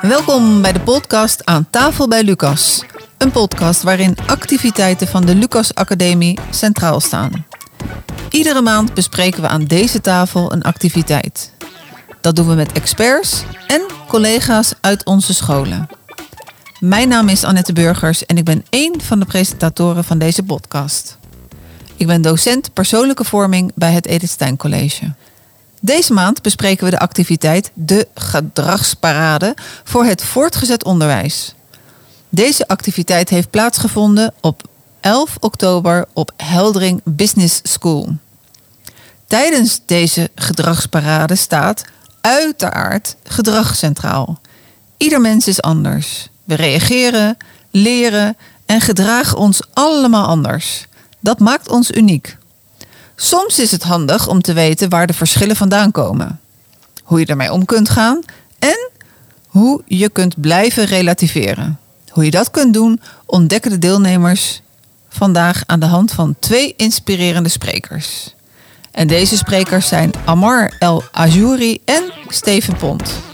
Welkom 0.00 0.62
bij 0.62 0.72
de 0.72 0.80
podcast 0.80 1.44
Aan 1.44 1.70
tafel 1.70 2.08
bij 2.08 2.22
Lucas. 2.22 2.84
Een 3.18 3.30
podcast 3.30 3.82
waarin 3.82 4.16
activiteiten 4.26 5.06
van 5.06 5.24
de 5.26 5.34
Lucas 5.34 5.74
Academie 5.74 6.38
centraal 6.50 7.00
staan. 7.00 7.46
Iedere 8.30 8.60
maand 8.60 8.94
bespreken 8.94 9.42
we 9.42 9.48
aan 9.48 9.64
deze 9.64 10.00
tafel 10.00 10.52
een 10.52 10.62
activiteit. 10.62 11.52
Dat 12.20 12.36
doen 12.36 12.48
we 12.48 12.54
met 12.54 12.72
experts 12.72 13.44
en 13.66 13.82
collega's 14.08 14.74
uit 14.80 15.04
onze 15.04 15.34
scholen. 15.34 15.88
Mijn 16.80 17.08
naam 17.08 17.28
is 17.28 17.44
Annette 17.44 17.72
Burgers 17.72 18.26
en 18.26 18.36
ik 18.36 18.44
ben 18.44 18.64
één 18.70 19.00
van 19.00 19.18
de 19.18 19.24
presentatoren 19.24 20.04
van 20.04 20.18
deze 20.18 20.42
podcast. 20.42 21.18
Ik 21.96 22.06
ben 22.06 22.22
docent 22.22 22.72
persoonlijke 22.72 23.24
vorming 23.24 23.72
bij 23.74 23.92
het 23.92 24.06
Edith 24.06 24.30
Stein 24.30 24.56
College. 24.56 25.12
Deze 25.84 26.12
maand 26.12 26.42
bespreken 26.42 26.84
we 26.84 26.90
de 26.90 26.98
activiteit 26.98 27.70
De 27.74 28.08
Gedragsparade 28.14 29.56
voor 29.84 30.04
het 30.04 30.22
voortgezet 30.24 30.84
onderwijs. 30.84 31.54
Deze 32.28 32.68
activiteit 32.68 33.28
heeft 33.28 33.50
plaatsgevonden 33.50 34.34
op 34.40 34.62
11 35.00 35.36
oktober 35.40 36.06
op 36.12 36.32
Heldering 36.36 37.00
Business 37.04 37.60
School. 37.62 38.16
Tijdens 39.26 39.80
deze 39.86 40.30
gedragsparade 40.34 41.36
staat 41.36 41.84
uiteraard 42.20 43.16
gedrag 43.24 43.76
centraal. 43.76 44.40
Ieder 44.96 45.20
mens 45.20 45.48
is 45.48 45.62
anders. 45.62 46.28
We 46.44 46.54
reageren, 46.54 47.36
leren 47.70 48.36
en 48.66 48.80
gedragen 48.80 49.38
ons 49.38 49.62
allemaal 49.72 50.26
anders. 50.26 50.86
Dat 51.20 51.38
maakt 51.38 51.68
ons 51.68 51.90
uniek. 51.90 52.36
Soms 53.16 53.58
is 53.58 53.70
het 53.70 53.82
handig 53.82 54.28
om 54.28 54.40
te 54.40 54.52
weten 54.52 54.88
waar 54.88 55.06
de 55.06 55.12
verschillen 55.12 55.56
vandaan 55.56 55.90
komen. 55.90 56.40
Hoe 57.02 57.20
je 57.20 57.26
ermee 57.26 57.52
om 57.52 57.64
kunt 57.64 57.88
gaan 57.88 58.20
en 58.58 58.90
hoe 59.46 59.82
je 59.86 60.08
kunt 60.08 60.40
blijven 60.40 60.84
relativeren. 60.84 61.78
Hoe 62.08 62.24
je 62.24 62.30
dat 62.30 62.50
kunt 62.50 62.74
doen, 62.74 63.00
ontdekken 63.26 63.70
de 63.70 63.78
deelnemers 63.78 64.62
vandaag 65.08 65.62
aan 65.66 65.80
de 65.80 65.86
hand 65.86 66.12
van 66.12 66.34
twee 66.38 66.74
inspirerende 66.76 67.48
sprekers. 67.48 68.34
En 68.90 69.06
deze 69.06 69.36
sprekers 69.36 69.88
zijn 69.88 70.10
Amar 70.24 70.76
El 70.78 71.02
Ajouri 71.12 71.80
en 71.84 72.12
Steven 72.28 72.76
Pont. 72.76 73.33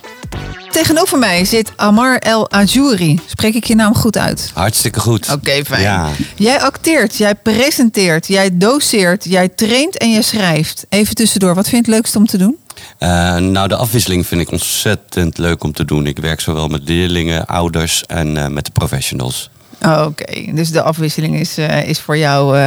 Tegenover 0.70 1.18
mij 1.18 1.44
zit 1.44 1.72
Amar 1.76 2.16
El 2.18 2.50
Ajouri. 2.50 3.20
Spreek 3.26 3.54
ik 3.54 3.64
je 3.64 3.74
naam 3.74 3.94
goed 3.94 4.18
uit? 4.18 4.50
Hartstikke 4.54 5.00
goed. 5.00 5.32
Oké, 5.32 5.64
fijn. 5.64 5.82
Ja. 5.82 6.08
Jij 6.36 6.60
acteert, 6.60 7.16
jij 7.16 7.34
presenteert, 7.34 8.26
jij 8.26 8.50
doseert, 8.52 9.24
jij 9.24 9.48
traint 9.48 9.98
en 9.98 10.10
je 10.10 10.22
schrijft. 10.22 10.86
Even 10.88 11.14
tussendoor, 11.14 11.54
wat 11.54 11.68
vind 11.68 11.86
je 11.86 11.92
het 11.92 12.00
leukst 12.00 12.16
om 12.16 12.26
te 12.26 12.38
doen? 12.38 12.56
Uh, 12.98 13.36
nou, 13.36 13.68
de 13.68 13.76
afwisseling 13.76 14.26
vind 14.26 14.40
ik 14.40 14.50
ontzettend 14.50 15.38
leuk 15.38 15.64
om 15.64 15.72
te 15.72 15.84
doen. 15.84 16.06
Ik 16.06 16.18
werk 16.18 16.40
zowel 16.40 16.68
met 16.68 16.88
leerlingen, 16.88 17.46
ouders 17.46 18.04
en 18.06 18.36
uh, 18.36 18.46
met 18.46 18.64
de 18.64 18.72
professionals. 18.72 19.50
Oh, 19.82 20.04
Oké, 20.06 20.52
dus 20.52 20.70
de 20.70 20.82
afwisseling 20.82 21.40
is, 21.40 21.58
uh, 21.58 21.88
is 21.88 22.00
voor 22.00 22.16
jou 22.16 22.58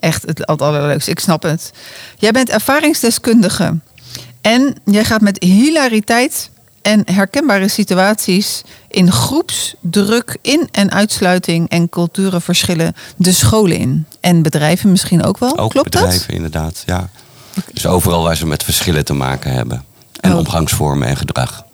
echt 0.00 0.22
het, 0.26 0.38
het 0.38 0.60
allerleukste. 0.60 1.10
Ik 1.10 1.20
snap 1.20 1.42
het. 1.42 1.72
Jij 2.18 2.30
bent 2.30 2.50
ervaringsdeskundige. 2.50 3.78
En 4.40 4.74
jij 4.84 5.04
gaat 5.04 5.20
met 5.20 5.42
hilariteit 5.42 6.50
en 6.84 7.02
herkenbare 7.12 7.68
situaties 7.68 8.62
in 8.88 9.12
groepsdruk, 9.12 10.36
in- 10.42 10.68
en 10.70 10.90
uitsluiting 10.90 11.68
en 11.68 11.88
culturenverschillen 11.88 12.94
de 13.16 13.32
scholen 13.32 13.76
in. 13.78 14.06
En 14.20 14.42
bedrijven 14.42 14.90
misschien 14.90 15.24
ook 15.24 15.38
wel. 15.38 15.58
Ook 15.58 15.70
Klopt 15.70 15.90
bedrijven, 15.90 16.20
dat? 16.26 16.36
inderdaad. 16.36 16.82
Ja. 16.86 17.08
Dus 17.72 17.86
overal 17.86 18.22
waar 18.22 18.36
ze 18.36 18.46
met 18.46 18.62
verschillen 18.64 19.04
te 19.04 19.12
maken 19.14 19.52
hebben. 19.52 19.84
En 20.20 20.32
Oh. 20.32 20.38
omgangsvormen 20.38 21.08
en 21.08 21.16
gedrag. 21.16 21.64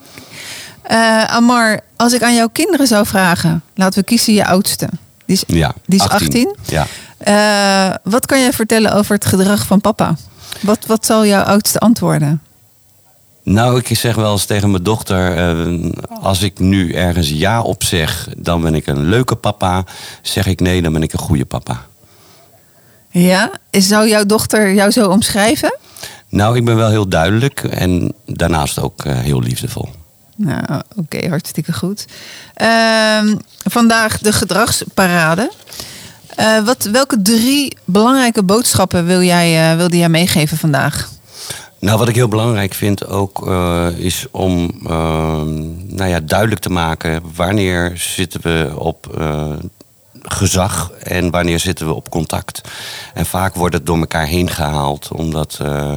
Eh, 0.82 1.24
Amar, 1.24 1.80
als 1.96 2.12
ik 2.12 2.22
aan 2.22 2.34
jouw 2.34 2.48
kinderen 2.48 2.86
zou 2.86 3.06
vragen, 3.06 3.62
laten 3.74 3.98
we 4.00 4.04
kiezen 4.06 4.34
je 4.34 4.46
oudste. 4.46 4.88
Die 5.26 5.36
is, 5.36 5.42
Ja, 5.46 5.72
die 5.86 6.00
is 6.00 6.08
18. 6.08 6.56
Ja. 6.66 6.86
Eh, 7.18 7.94
wat 8.02 8.26
kan 8.26 8.40
jij 8.40 8.52
vertellen 8.52 8.92
over 8.92 9.14
het 9.14 9.24
gedrag 9.24 9.66
van 9.66 9.80
papa? 9.80 10.16
Wat, 10.60 10.78
wat 10.86 11.06
zal 11.06 11.26
jouw 11.26 11.42
oudste 11.42 11.78
antwoorden? 11.78 12.42
Nou, 13.50 13.78
ik 13.78 13.96
zeg 13.98 14.14
wel 14.14 14.32
eens 14.32 14.44
tegen 14.44 14.70
mijn 14.70 14.82
dochter: 14.82 15.36
eh, 15.36 15.90
als 16.22 16.42
ik 16.42 16.58
nu 16.58 16.92
ergens 16.92 17.28
ja 17.28 17.62
op 17.62 17.84
zeg, 17.84 18.28
dan 18.36 18.62
ben 18.62 18.74
ik 18.74 18.86
een 18.86 19.04
leuke 19.04 19.34
papa. 19.34 19.84
Zeg 20.22 20.46
ik 20.46 20.60
nee, 20.60 20.82
dan 20.82 20.92
ben 20.92 21.02
ik 21.02 21.12
een 21.12 21.18
goede 21.18 21.44
papa. 21.44 21.86
Ja, 23.08 23.50
zou 23.70 24.08
jouw 24.08 24.24
dochter 24.24 24.74
jou 24.74 24.90
zo 24.90 25.08
omschrijven? 25.08 25.78
Nou, 26.28 26.56
ik 26.56 26.64
ben 26.64 26.76
wel 26.76 26.88
heel 26.88 27.08
duidelijk 27.08 27.64
en 27.64 28.14
daarnaast 28.26 28.78
ook 28.78 29.04
eh, 29.04 29.18
heel 29.18 29.40
liefdevol. 29.40 29.88
Nou, 30.36 30.80
oké, 30.96 31.28
hartstikke 31.28 31.72
goed. 31.72 32.04
Ehm, 32.54 33.36
vandaag 33.64 34.18
de 34.18 34.32
gedragsparade. 34.32 35.50
Eh, 36.36 36.64
wat, 36.64 36.84
welke 36.84 37.22
drie 37.22 37.76
belangrijke 37.84 38.42
boodschappen 38.42 39.06
wil 39.06 39.22
jij, 39.22 39.76
wilde 39.76 39.96
jij 39.96 40.08
meegeven 40.08 40.56
vandaag? 40.56 41.08
Nou, 41.80 41.98
wat 41.98 42.08
ik 42.08 42.14
heel 42.14 42.28
belangrijk 42.28 42.74
vind 42.74 43.06
ook, 43.06 43.48
eh, 43.48 43.88
is 43.96 44.26
om 44.30 44.70
eh, 44.86 45.42
nou 45.86 46.10
ja, 46.10 46.20
duidelijk 46.20 46.60
te 46.60 46.70
maken 46.70 47.22
wanneer 47.34 47.92
zitten 47.94 48.40
we 48.40 48.72
op 48.76 49.16
eh, 49.18 49.52
gezag 50.22 50.90
en 50.90 51.30
wanneer 51.30 51.58
zitten 51.58 51.86
we 51.86 51.92
op 51.92 52.10
contact. 52.10 52.60
En 53.14 53.26
vaak 53.26 53.54
wordt 53.54 53.74
het 53.74 53.86
door 53.86 53.98
elkaar 53.98 54.26
heen 54.26 54.50
gehaald, 54.50 55.08
omdat 55.12 55.58
eh, 55.62 55.96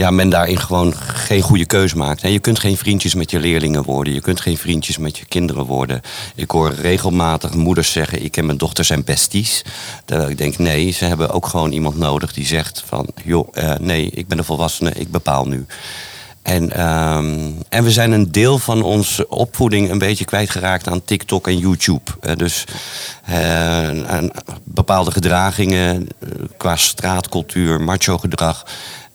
ja, 0.00 0.10
men 0.10 0.28
daarin 0.28 0.58
gewoon 0.58 0.94
geen 0.96 1.42
goede 1.42 1.64
keuze 1.64 1.96
maakt. 1.96 2.20
Je 2.20 2.38
kunt 2.38 2.58
geen 2.58 2.76
vriendjes 2.76 3.14
met 3.14 3.30
je 3.30 3.38
leerlingen 3.38 3.82
worden, 3.82 4.12
je 4.12 4.20
kunt 4.20 4.40
geen 4.40 4.56
vriendjes 4.56 4.98
met 4.98 5.18
je 5.18 5.24
kinderen 5.24 5.64
worden. 5.64 6.00
Ik 6.34 6.50
hoor 6.50 6.74
regelmatig 6.74 7.54
moeders 7.54 7.92
zeggen, 7.92 8.24
ik 8.24 8.36
en 8.36 8.46
mijn 8.46 8.58
dochter 8.58 8.84
zijn 8.84 9.04
besties. 9.04 9.64
Terwijl 10.04 10.28
ik 10.30 10.38
denk, 10.38 10.58
nee, 10.58 10.90
ze 10.90 11.04
hebben 11.04 11.30
ook 11.30 11.46
gewoon 11.46 11.72
iemand 11.72 11.96
nodig 11.96 12.32
die 12.32 12.46
zegt 12.46 12.82
van, 12.86 13.06
joh, 13.24 13.48
eh, 13.52 13.72
nee, 13.80 14.10
ik 14.10 14.28
ben 14.28 14.38
een 14.38 14.44
volwassene, 14.44 14.92
ik 14.94 15.10
bepaal 15.10 15.46
nu. 15.46 15.66
En, 16.42 16.72
ehm, 16.72 17.50
en 17.68 17.84
we 17.84 17.90
zijn 17.90 18.12
een 18.12 18.32
deel 18.32 18.58
van 18.58 18.82
onze 18.82 19.28
opvoeding 19.28 19.90
een 19.90 19.98
beetje 19.98 20.24
kwijtgeraakt 20.24 20.88
aan 20.88 21.04
TikTok 21.04 21.46
en 21.46 21.58
YouTube. 21.58 22.10
Eh, 22.20 22.36
dus 22.36 22.64
aan 24.06 24.30
bepaalde 24.64 25.10
gedragingen 25.10 26.08
qua 26.56 26.76
straatcultuur, 26.76 27.80
macho 27.80 28.18
gedrag. 28.18 28.64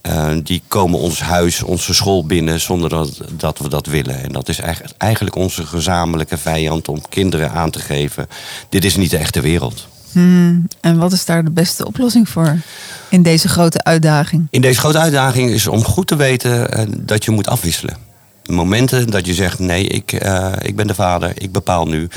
Eh, 0.06 0.30
die 0.44 0.62
komen 0.68 1.00
ons 1.00 1.20
huis, 1.20 1.64
onze 1.64 1.94
school 1.94 2.26
binnen 2.26 2.62
zonder 2.62 2.90
dat, 2.90 3.22
dat 3.38 3.58
we 3.58 3.70
dat 3.70 3.86
willen. 3.86 4.24
En 4.24 4.32
dat 4.32 4.50
is 4.50 4.60
eigenlijk, 4.98 5.36
onze 5.36 5.66
gezamenlijke 5.66 6.38
vijand 6.38 6.88
om 6.88 7.02
kinderen 7.10 7.52
aan 7.52 7.70
te 7.70 7.80
geven. 7.80 8.28
Dit 8.70 8.86
is 8.86 8.96
niet 8.96 9.10
de 9.10 9.18
echte 9.18 9.42
wereld. 9.42 9.88
Hmm, 10.12 10.68
en 10.82 10.98
wat 10.98 11.12
is 11.12 11.26
daar 11.26 11.44
de 11.44 11.52
beste 11.52 11.86
oplossing 11.86 12.30
voor 12.30 12.58
in 13.10 13.22
deze 13.22 13.48
grote 13.48 13.84
uitdaging? 13.84 14.48
In 14.50 14.62
deze 14.62 14.80
grote 14.80 15.00
uitdaging 15.00 15.50
is 15.50 15.68
om 15.68 15.84
goed 15.84 16.08
te 16.08 16.16
weten 16.16 16.72
eh, 16.72 16.86
dat 16.98 17.26
je 17.26 17.32
moet 17.32 17.48
afwisselen. 17.48 17.98
Momenten 18.46 19.10
dat 19.10 19.26
je 19.26 19.34
zegt, 19.34 19.60
nee, 19.60 19.88
ik, 19.88 20.14
eh, 20.14 20.52
ik 20.62 20.76
ben 20.76 20.88
de 20.88 20.96
vader, 20.96 21.42
ik 21.42 21.52
bepaal 21.52 21.88
nu. 21.88 22.08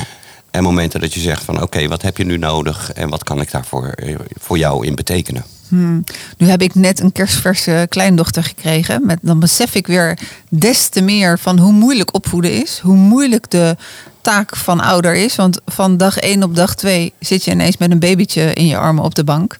En 0.50 0.62
momenten 0.62 1.00
dat 1.00 1.14
je 1.14 1.20
zegt 1.20 1.44
van, 1.44 1.62
oké, 1.62 1.88
wat 1.88 2.02
heb 2.02 2.16
je 2.16 2.24
nu 2.24 2.36
nodig 2.36 2.92
en 2.92 3.08
wat 3.08 3.24
kan 3.24 3.40
ik 3.40 3.50
daarvoor 3.50 3.94
voor 4.40 4.58
jou 4.58 4.86
in 4.86 4.94
betekenen? 4.94 5.44
Hmm. 5.68 6.04
Nu 6.36 6.46
heb 6.46 6.62
ik 6.62 6.74
net 6.74 7.00
een 7.00 7.12
kerstverse 7.12 7.86
kleindochter 7.88 8.44
gekregen. 8.44 9.06
Met, 9.06 9.18
dan 9.22 9.40
besef 9.40 9.74
ik 9.74 9.86
weer 9.86 10.18
des 10.50 10.88
te 10.88 11.00
meer 11.00 11.38
van 11.38 11.58
hoe 11.58 11.72
moeilijk 11.72 12.14
opvoeden 12.14 12.62
is. 12.62 12.78
Hoe 12.82 12.96
moeilijk 12.96 13.50
de 13.50 13.76
taak 14.20 14.56
van 14.56 14.80
ouder 14.80 15.14
is. 15.14 15.36
Want 15.36 15.60
van 15.66 15.96
dag 15.96 16.18
1 16.18 16.42
op 16.42 16.54
dag 16.54 16.74
2 16.74 17.12
zit 17.20 17.44
je 17.44 17.50
ineens 17.50 17.76
met 17.76 17.90
een 17.90 17.98
babytje 17.98 18.52
in 18.52 18.66
je 18.66 18.76
armen 18.76 19.04
op 19.04 19.14
de 19.14 19.24
bank. 19.24 19.56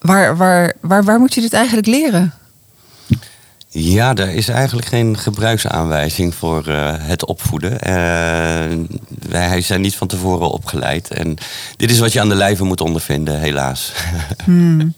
Waar, 0.00 0.36
waar, 0.36 0.74
waar, 0.80 1.04
waar 1.04 1.18
moet 1.18 1.34
je 1.34 1.40
dit 1.40 1.52
eigenlijk 1.52 1.86
leren? 1.86 2.32
Ja, 3.76 4.14
er 4.14 4.28
is 4.28 4.48
eigenlijk 4.48 4.86
geen 4.86 5.18
gebruiksaanwijzing 5.18 6.34
voor 6.34 6.66
eh, 6.66 6.92
het 6.96 7.24
opvoeden. 7.24 7.80
Eh, 7.80 8.78
wij 9.28 9.60
zijn 9.60 9.80
niet 9.80 9.96
van 9.96 10.06
tevoren 10.06 10.50
opgeleid. 10.50 11.08
En 11.10 11.36
dit 11.76 11.90
is 11.90 11.98
wat 11.98 12.12
je 12.12 12.20
aan 12.20 12.28
de 12.28 12.34
lijve 12.34 12.64
moet 12.64 12.80
ondervinden, 12.80 13.38
helaas. 13.40 13.92
Hmm. 14.44 14.94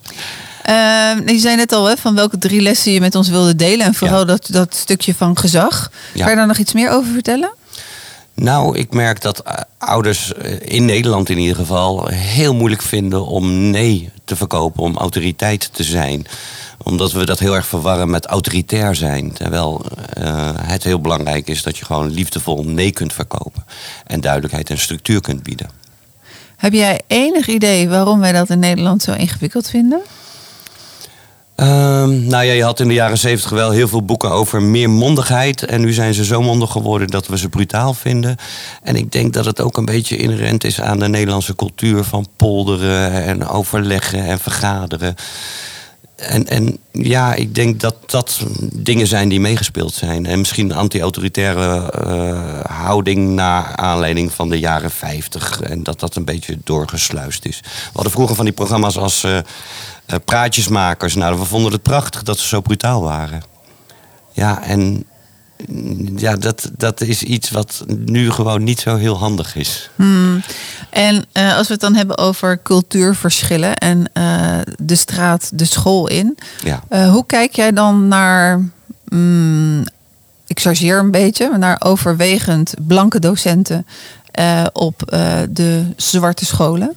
Ehm, 0.62 1.28
je 1.28 1.38
zei 1.38 1.56
net 1.56 1.72
al 1.72 1.84
hè, 1.84 1.96
van 1.96 2.14
welke 2.14 2.38
drie 2.38 2.60
lessen 2.60 2.92
je 2.92 3.00
met 3.00 3.14
ons 3.14 3.28
wilde 3.28 3.56
delen. 3.56 3.86
En 3.86 3.94
vooral 3.94 4.18
Ja. 4.18 4.24
dat, 4.24 4.48
dat 4.50 4.74
stukje 4.74 5.14
van 5.14 5.38
gezag. 5.38 5.90
Ja. 6.14 6.20
Kan 6.20 6.30
je 6.30 6.36
daar 6.36 6.46
nog 6.46 6.58
iets 6.58 6.72
meer 6.72 6.90
over 6.90 7.12
vertellen? 7.12 7.50
Nou, 8.34 8.78
ik 8.78 8.92
merk 8.92 9.20
dat 9.20 9.38
eh, 9.38 9.54
ouders 9.78 10.34
eh, 10.34 10.52
in 10.60 10.84
Nederland 10.84 11.28
in 11.28 11.38
ieder 11.38 11.56
geval 11.56 12.06
heel 12.08 12.54
moeilijk 12.54 12.82
vinden 12.82 13.26
om 13.26 13.70
nee 13.70 14.10
te 14.24 14.36
verkopen, 14.36 14.82
om 14.82 14.96
autoriteit 14.96 15.68
te 15.72 15.82
zijn. 15.84 16.26
Omdat 16.82 17.12
we 17.12 17.26
dat 17.26 17.38
heel 17.38 17.54
erg 17.54 17.66
verwarren 17.66 18.10
met 18.10 18.26
autoritair 18.26 18.94
zijn. 18.94 19.32
Terwijl 19.32 19.84
eh, 20.12 20.50
het 20.56 20.84
heel 20.84 21.00
belangrijk 21.00 21.48
is 21.48 21.62
dat 21.62 21.78
je 21.78 21.84
gewoon 21.84 22.10
liefdevol 22.10 22.64
nee 22.64 22.90
kunt 22.90 23.12
verkopen. 23.12 23.64
En 24.06 24.20
duidelijkheid 24.20 24.70
en 24.70 24.78
structuur 24.78 25.20
kunt 25.20 25.42
bieden. 25.42 25.70
Heb 26.56 26.72
jij 26.72 27.00
enig 27.06 27.48
idee 27.48 27.88
waarom 27.88 28.20
wij 28.20 28.32
dat 28.32 28.50
in 28.50 28.58
Nederland 28.58 29.02
zo 29.02 29.12
ingewikkeld 29.12 29.70
vinden? 29.70 30.00
Ehm, 31.56 32.26
nou 32.26 32.44
ja, 32.44 32.52
je 32.52 32.62
had 32.62 32.80
in 32.80 32.88
de 32.88 32.94
jaren 32.94 33.18
zeventig 33.18 33.50
wel 33.50 33.70
heel 33.70 33.88
veel 33.88 34.02
boeken 34.02 34.30
over 34.30 34.62
meermondigheid. 34.62 35.64
En 35.64 35.80
nu 35.80 35.92
zijn 35.92 36.14
ze 36.14 36.24
zo 36.24 36.42
mondig 36.42 36.72
geworden 36.72 37.08
dat 37.08 37.26
we 37.26 37.38
ze 37.38 37.48
brutaal 37.48 37.94
vinden. 37.94 38.36
En 38.82 38.96
ik 38.96 39.12
denk 39.12 39.32
dat 39.32 39.44
het 39.44 39.60
ook 39.60 39.76
een 39.76 39.84
beetje 39.84 40.16
inherent 40.16 40.64
is 40.64 40.80
aan 40.80 40.98
de 40.98 41.08
Nederlandse 41.08 41.54
cultuur 41.54 42.04
van 42.04 42.26
polderen 42.36 43.12
en 43.12 43.48
overleggen 43.48 44.24
en 44.24 44.38
vergaderen. 44.38 45.14
En, 46.16 46.46
en 46.46 46.78
ja, 46.92 47.34
ik 47.34 47.54
denk 47.54 47.80
dat 47.80 47.96
dat 48.06 48.40
dingen 48.72 49.06
zijn 49.06 49.28
die 49.28 49.40
meegespeeld 49.40 49.94
zijn. 49.94 50.26
En 50.26 50.38
misschien 50.38 50.70
een 50.70 50.76
anti-autoritaire 50.76 51.92
uh, 52.06 52.60
houding 52.64 53.28
naar 53.28 53.76
aanleiding 53.76 54.32
van 54.32 54.48
de 54.48 54.58
jaren 54.58 54.90
50. 54.90 55.60
En 55.60 55.82
dat 55.82 56.00
dat 56.00 56.16
een 56.16 56.24
beetje 56.24 56.58
doorgesluist 56.64 57.44
is. 57.44 57.60
We 57.62 57.90
hadden 57.92 58.12
vroeger 58.12 58.36
van 58.36 58.44
die 58.44 58.54
programma's 58.54 58.98
als 58.98 59.24
uh, 59.24 59.38
Praatjesmakers. 60.24 61.14
Nou, 61.14 61.38
we 61.38 61.44
vonden 61.44 61.72
het 61.72 61.82
prachtig 61.82 62.22
dat 62.22 62.38
ze 62.38 62.48
zo 62.48 62.60
brutaal 62.60 63.02
waren. 63.02 63.42
Ja, 64.32 64.62
en 64.62 65.06
ja, 66.16 66.36
dat, 66.36 66.70
dat 66.76 67.00
is 67.00 67.22
iets 67.22 67.50
wat 67.50 67.84
nu 68.04 68.30
gewoon 68.30 68.64
niet 68.64 68.80
zo 68.80 68.96
heel 68.96 69.18
handig 69.18 69.56
is. 69.56 69.90
Hmm. 69.96 70.42
En 70.90 71.24
uh, 71.32 71.56
als 71.56 71.66
we 71.66 71.72
het 71.72 71.82
dan 71.82 71.94
hebben 71.94 72.18
over 72.18 72.62
cultuurverschillen 72.62 73.76
en 73.76 74.10
uh, 74.14 74.58
de 74.78 74.96
straat, 74.96 75.50
de 75.54 75.64
school 75.64 76.08
in. 76.08 76.38
Ja. 76.64 76.82
Uh, 76.90 77.10
hoe 77.10 77.26
kijk 77.26 77.54
jij 77.56 77.72
dan 77.72 78.08
naar, 78.08 78.70
mm, 79.08 79.84
ik 80.46 80.60
chargeer 80.60 80.98
een 80.98 81.10
beetje, 81.10 81.58
naar 81.58 81.76
overwegend 81.84 82.74
blanke 82.80 83.18
docenten 83.18 83.86
op 84.72 85.02
de 85.50 85.86
zwarte 85.96 86.44
scholen? 86.44 86.96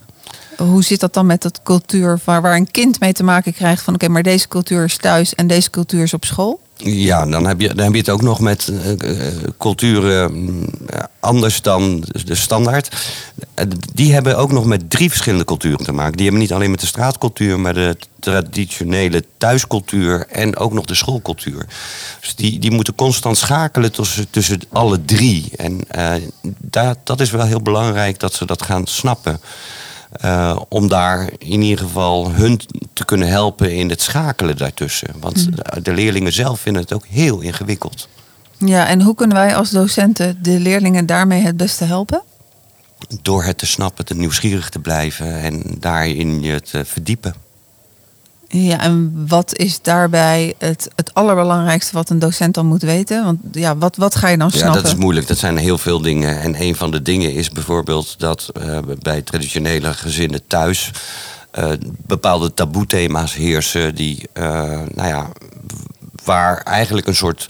Hoe 0.58 0.84
zit 0.84 1.00
dat 1.00 1.14
dan 1.14 1.26
met 1.26 1.42
dat 1.42 1.60
cultuur 1.64 2.20
waar, 2.24 2.42
waar 2.42 2.56
een 2.56 2.72
kind 2.72 3.00
mee 3.00 3.14
te 3.14 3.24
maken 3.24 3.54
krijgt 3.54 3.84
van 3.84 3.94
oké, 3.94 4.04
okay, 4.04 4.16
maar 4.16 4.32
deze 4.32 4.48
cultuur 4.48 4.84
is 4.84 4.98
thuis 4.98 5.36
en 5.36 5.48
deze 5.48 5.70
cultuur 5.70 6.04
is 6.04 6.14
op 6.14 6.26
school? 6.26 6.60
Ja, 6.84 7.26
dan 7.26 7.46
heb, 7.46 7.62
je, 7.62 7.68
dan 7.68 7.86
heb 7.86 7.94
je 7.94 8.00
het 8.00 8.10
ook 8.10 8.22
nog 8.22 8.40
met 8.40 8.72
uh, 8.72 9.28
culturen 9.58 10.32
uh, 10.94 11.00
anders 11.20 11.62
dan 11.62 12.04
de 12.26 12.36
standaard. 12.36 12.96
Die 13.94 14.14
hebben 14.14 14.38
ook 14.38 14.52
nog 14.52 14.66
met 14.66 14.90
drie 14.90 15.10
verschillende 15.10 15.46
culturen 15.46 15.86
te 15.86 15.92
maken. 15.92 16.14
Die 16.14 16.24
hebben 16.26 16.42
niet 16.42 16.54
alleen 16.54 16.72
met 16.72 16.80
de 16.80 16.86
straatcultuur, 16.86 17.60
maar 17.60 17.74
de 17.74 17.98
traditionele 18.20 19.24
thuiscultuur 19.38 20.28
en 20.28 20.58
ook 20.58 20.74
nog 20.74 20.86
de 20.86 20.96
schoolcultuur. 20.96 21.66
Dus 22.20 22.36
die, 22.36 22.60
die 22.60 22.72
moeten 22.72 22.96
constant 22.96 23.38
schakelen 23.38 23.92
tussen, 23.92 24.28
tussen 24.30 24.60
alle 24.72 25.06
drie. 25.06 25.52
En 25.56 25.80
dat, 26.58 26.98
dat 27.04 27.20
is 27.20 27.32
wel 27.32 27.46
heel 27.46 27.62
belangrijk 27.62 28.20
dat 28.20 28.34
ze 28.34 28.46
dat 28.46 28.62
gaan 28.62 28.88
snappen. 28.88 29.40
Uh, 30.26 30.60
om 30.70 30.88
daar 30.88 31.30
in 31.38 31.62
ieder 31.62 31.86
geval 31.86 32.32
hun 32.32 32.60
te 32.94 33.06
kunnen 33.06 33.28
helpen 33.28 33.76
in 33.76 33.90
het 33.90 34.02
schakelen 34.02 34.58
daartussen. 34.58 35.10
Want 35.20 35.50
mm. 35.50 35.84
de 35.84 35.94
leerlingen 35.94 36.34
zelf 36.34 36.60
vinden 36.60 36.82
het 36.82 36.94
ook 36.94 37.06
heel 37.06 37.40
ingewikkeld. 37.40 38.08
Ja, 38.58 38.88
en 38.88 39.02
hoe 39.02 39.16
kunnen 39.16 39.38
wij 39.38 39.56
als 39.56 39.70
docenten 39.70 40.44
de 40.44 40.60
leerlingen 40.60 41.06
daarmee 41.06 41.42
het 41.42 41.58
beste 41.58 41.84
helpen? 41.84 42.22
Door 43.22 43.44
het 43.44 43.58
te 43.58 43.66
snappen, 43.66 44.06
te 44.06 44.16
nieuwsgierig 44.16 44.70
te 44.70 44.80
blijven 44.80 45.42
en 45.42 45.64
daarin 45.80 46.42
je 46.42 46.62
te 46.62 46.86
verdiepen. 46.86 47.34
Ja, 48.52 48.80
en 48.80 49.26
wat 49.28 49.58
is 49.58 49.82
daarbij 49.82 50.54
het, 50.58 50.90
het 50.96 51.14
allerbelangrijkste 51.14 51.94
wat 51.94 52.10
een 52.10 52.20
docent 52.20 52.54
dan 52.54 52.66
moet 52.66 52.82
weten? 52.82 53.24
Want 53.24 53.40
ja, 53.52 53.78
wat, 53.78 53.96
wat 53.96 54.16
ga 54.16 54.28
je 54.28 54.38
dan 54.38 54.52
snappen? 54.52 54.76
Ja, 54.76 54.82
dat 54.82 54.92
is 54.92 55.00
moeilijk. 55.00 55.28
Dat 55.28 55.38
zijn 55.38 55.58
heel 55.58 55.78
veel 55.78 56.02
dingen. 56.02 56.42
En 56.42 56.62
een 56.62 56.76
van 56.76 56.92
de 56.92 57.02
dingen 57.02 57.34
is 57.34 57.50
bijvoorbeeld 57.50 58.20
dat 58.20 58.52
uh, 58.62 58.78
bij 59.02 59.22
traditionele 59.22 59.94
gezinnen 59.94 60.48
thuis 60.48 60.92
uh, 61.60 61.72
bepaalde 62.06 62.54
taboethema's 62.54 63.34
heersen 63.34 63.96
die, 63.96 64.30
uh, 64.34 64.44
nou 64.94 65.08
ja, 65.08 65.28
waar 66.24 66.58
eigenlijk 66.58 67.08
een 67.08 67.16
soort 67.16 67.46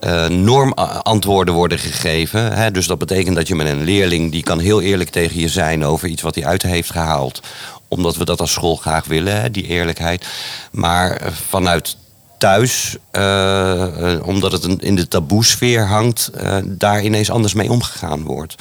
uh, 0.00 0.26
normantwoorden 0.26 1.54
worden 1.54 1.78
gegeven. 1.78 2.52
Hè? 2.52 2.70
Dus 2.70 2.86
dat 2.86 2.98
betekent 2.98 3.36
dat 3.36 3.48
je 3.48 3.54
met 3.54 3.66
een 3.66 3.84
leerling, 3.84 4.32
die 4.32 4.42
kan 4.42 4.58
heel 4.58 4.80
eerlijk 4.80 5.10
tegen 5.10 5.40
je 5.40 5.48
zijn 5.48 5.84
over 5.84 6.08
iets 6.08 6.22
wat 6.22 6.34
hij 6.34 6.46
uit 6.46 6.62
heeft 6.62 6.90
gehaald 6.90 7.40
omdat 7.88 8.16
we 8.16 8.24
dat 8.24 8.40
als 8.40 8.52
school 8.52 8.76
graag 8.76 9.04
willen, 9.04 9.52
die 9.52 9.66
eerlijkheid. 9.66 10.26
Maar 10.70 11.32
vanuit 11.32 11.96
thuis, 12.38 12.96
uh, 13.12 14.20
omdat 14.22 14.52
het 14.52 14.82
in 14.82 14.94
de 14.94 15.08
taboesfeer 15.08 15.86
hangt, 15.86 16.30
daar 16.64 17.02
ineens 17.02 17.30
anders 17.30 17.54
mee 17.54 17.70
omgegaan 17.70 18.22
wordt. 18.22 18.54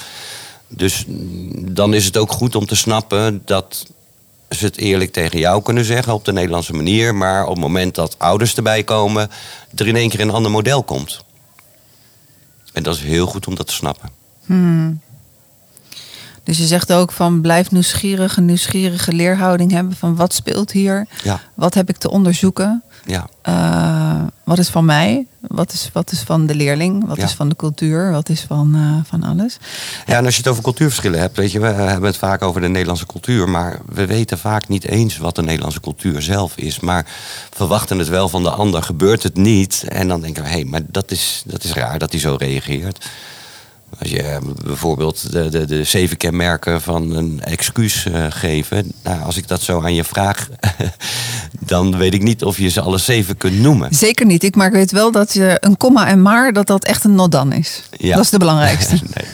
Dus 0.67 1.05
dan 1.57 1.93
is 1.93 2.05
het 2.05 2.17
ook 2.17 2.31
goed 2.31 2.55
om 2.55 2.65
te 2.65 2.75
snappen 2.75 3.41
dat 3.45 3.85
ze 4.49 4.65
het 4.65 4.77
eerlijk 4.77 5.11
tegen 5.11 5.39
jou 5.39 5.61
kunnen 5.61 5.85
zeggen 5.85 6.13
op 6.13 6.25
de 6.25 6.33
Nederlandse 6.33 6.73
manier. 6.73 7.15
Maar 7.15 7.43
op 7.43 7.49
het 7.49 7.59
moment 7.59 7.95
dat 7.95 8.19
ouders 8.19 8.55
erbij 8.55 8.83
komen, 8.83 9.29
er 9.75 9.87
in 9.87 9.95
één 9.95 10.09
keer 10.09 10.19
een 10.19 10.29
ander 10.29 10.51
model 10.51 10.83
komt. 10.83 11.25
En 12.73 12.83
dat 12.83 12.95
is 12.95 13.01
heel 13.01 13.25
goed 13.25 13.47
om 13.47 13.55
dat 13.55 13.67
te 13.67 13.73
snappen. 13.73 14.09
Hmm. 14.45 14.99
Dus 16.47 16.57
je 16.57 16.65
zegt 16.65 16.93
ook 16.93 17.11
van 17.11 17.41
blijf 17.41 17.71
nieuwsgierig, 17.71 18.37
een 18.37 18.45
nieuwsgierige 18.45 19.13
leerhouding 19.13 19.71
hebben 19.71 19.95
van 19.95 20.15
wat 20.15 20.33
speelt 20.33 20.71
hier, 20.71 21.07
ja. 21.23 21.39
wat 21.53 21.73
heb 21.73 21.89
ik 21.89 21.97
te 21.97 22.09
onderzoeken, 22.09 22.83
ja. 23.05 23.27
Uh, 23.49 24.27
wat 24.43 24.57
is 24.57 24.69
van 24.69 24.85
mij, 24.85 25.25
wat 25.39 25.73
is, 25.73 25.89
wat 25.93 26.11
is 26.11 26.19
van 26.19 26.45
de 26.45 26.55
leerling, 26.55 27.07
wat 27.07 27.17
Ja. 27.17 27.23
is 27.23 27.31
van 27.33 27.49
de 27.49 27.55
cultuur, 27.55 28.11
wat 28.11 28.29
is 28.29 28.41
van, 28.41 28.75
uh, 28.75 28.97
van 29.03 29.23
alles. 29.23 29.57
Ja, 30.05 30.17
en 30.17 30.25
als 30.25 30.35
je 30.35 30.41
het 30.41 30.51
over 30.51 30.63
cultuurverschillen 30.63 31.19
hebt, 31.19 31.37
weet 31.37 31.51
je, 31.51 31.59
we 31.59 31.67
hebben 31.67 32.09
het 32.09 32.17
vaak 32.17 32.41
over 32.41 32.61
de 32.61 32.67
Nederlandse 32.67 33.05
cultuur, 33.05 33.49
maar 33.49 33.79
we 33.93 34.05
weten 34.05 34.37
vaak 34.37 34.67
niet 34.67 34.85
eens 34.85 35.17
wat 35.17 35.35
de 35.35 35.43
Nederlandse 35.43 35.79
cultuur 35.81 36.21
zelf 36.21 36.57
is. 36.57 36.79
Maar 36.79 37.05
verwachten 37.51 37.99
het 37.99 38.07
wel 38.07 38.29
van 38.29 38.43
de 38.43 38.51
ander, 38.51 38.83
gebeurt 38.83 39.23
het 39.23 39.35
niet. 39.35 39.83
En 39.87 40.07
dan 40.07 40.21
denken 40.21 40.43
we, 40.43 40.49
hé, 40.49 40.55
hey, 40.55 40.65
maar 40.65 40.81
dat 40.87 41.11
is, 41.11 41.43
dat 41.45 41.63
is 41.63 41.73
raar 41.73 41.99
dat 41.99 42.11
hij 42.11 42.19
zo 42.19 42.35
reageert. 42.39 43.05
Als 43.99 44.09
je 44.09 44.21
eh, 44.21 44.37
bijvoorbeeld 44.65 45.31
de, 45.31 45.49
de, 45.49 45.65
de 45.65 45.83
zeven 45.83 46.17
kenmerken 46.17 46.81
van 46.81 47.15
een 47.15 47.41
excuus 47.43 48.05
uh, 48.05 48.25
geven. 48.29 48.91
Nou, 49.03 49.21
als 49.21 49.37
ik 49.37 49.47
dat 49.47 49.61
zo 49.61 49.81
aan 49.81 49.93
je 49.93 50.03
vraag, 50.03 50.49
dan 51.59 51.97
weet 51.97 52.13
ik 52.13 52.23
niet 52.23 52.43
of 52.43 52.57
je 52.57 52.69
ze 52.69 52.81
alle 52.81 52.97
zeven 52.97 53.37
kunt 53.37 53.59
noemen. 53.59 53.93
Zeker 53.93 54.25
niet. 54.25 54.43
Ik 54.43 54.55
maar 54.55 54.67
ik 54.67 54.73
weet 54.73 54.91
wel 54.91 55.11
dat 55.11 55.33
je 55.33 55.57
een 55.59 55.77
komma 55.77 56.07
en 56.07 56.21
maar, 56.21 56.53
dat 56.53 56.67
dat 56.67 56.83
echt 56.83 57.03
een 57.03 57.15
not 57.15 57.31
dan 57.31 57.53
is. 57.53 57.83
Ja. 57.97 58.15
Dat 58.15 58.23
is 58.23 58.29
de 58.29 58.37
belangrijkste. 58.37 58.93
nee. 59.15 59.27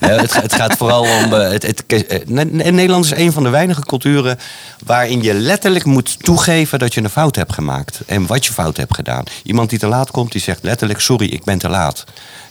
Nee, 0.00 0.18
het, 0.18 0.42
het, 0.42 0.52
gaat 0.52 0.76
vooral 0.76 1.02
om. 1.02 1.32
Uh, 1.32 1.50
het, 1.50 1.62
het, 1.62 2.28
Nederland 2.28 3.04
is 3.04 3.10
een 3.10 3.32
van 3.32 3.42
de 3.42 3.48
weinige 3.48 3.84
culturen 3.84 4.38
waarin 4.84 5.22
je 5.22 5.34
letterlijk 5.34 5.84
moet 5.84 6.24
toegeven 6.24 6.78
dat 6.78 6.94
je 6.94 7.02
een 7.02 7.10
fout 7.10 7.36
hebt 7.36 7.52
gemaakt. 7.52 8.00
En 8.06 8.26
wat 8.26 8.46
je 8.46 8.52
fout 8.52 8.76
hebt 8.76 8.94
gedaan. 8.94 9.24
Iemand 9.42 9.70
die 9.70 9.78
te 9.78 9.86
laat 9.86 10.10
komt, 10.10 10.32
die 10.32 10.40
zegt 10.40 10.62
letterlijk: 10.62 11.00
Sorry, 11.00 11.26
ik 11.26 11.44
ben 11.44 11.58
te 11.58 11.68
laat. 11.68 12.04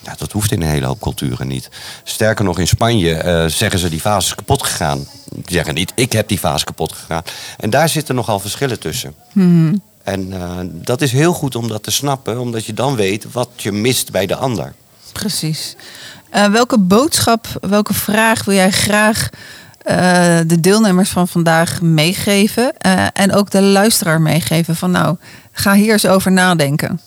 Nou, 0.04 0.18
dat 0.18 0.32
hoeft 0.32 0.52
in 0.52 0.62
een 0.62 0.68
hele 0.68 0.86
hoop 0.86 1.02
culturen 1.02 1.48
niet. 1.48 1.70
Sterker 2.04 2.46
nog, 2.46 2.60
in 2.60 2.68
Spanje 2.68 3.24
uh, 3.24 3.46
zeggen 3.46 3.80
ze 3.80 3.90
die 3.90 4.02
vaas 4.02 4.26
is 4.26 4.36
kapot 4.36 4.64
gegaan. 4.64 5.08
Die 5.30 5.44
zeggen 5.46 5.74
niet, 5.74 5.92
ik 5.96 6.12
heb 6.12 6.28
die 6.28 6.40
vaas 6.40 6.64
kapot 6.64 6.94
gegaan. 6.94 7.24
En 7.58 7.70
daar 7.70 7.90
zitten 7.90 8.16
nogal 8.16 8.40
verschillen 8.40 8.80
tussen. 8.80 9.09
Hmm. 9.32 9.82
En 10.04 10.28
uh, 10.28 10.58
dat 10.64 11.02
is 11.02 11.12
heel 11.12 11.34
goed 11.34 11.56
om 11.56 11.68
dat 11.68 11.84
te 11.84 11.92
snappen, 11.92 12.40
omdat 12.40 12.66
je 12.66 12.74
dan 12.74 12.96
weet 12.96 13.32
wat 13.32 13.50
je 13.56 13.72
mist 13.72 14.12
bij 14.12 14.26
de 14.26 14.36
ander. 14.36 14.74
Precies. 15.12 15.76
Uh, 16.36 16.46
welke 16.46 16.78
boodschap, 16.78 17.48
welke 17.62 17.94
vraag 17.94 18.46
wil 18.46 18.56
jij 18.56 18.72
graag 18.72 19.30
de 20.48 20.60
deelnemers 20.60 21.10
van 21.10 21.28
vandaag 21.28 21.82
meegeven? 21.82 22.78
en 23.14 23.34
ook 23.34 23.50
de 23.50 23.62
luisteraar 23.62 24.22
meegeven 24.22 24.76
van 24.76 24.92
nou, 24.92 25.18
ga 25.52 25.74
hier 25.74 25.92
eens 25.92 26.06
over 26.06 26.32
nadenken. 26.32 27.00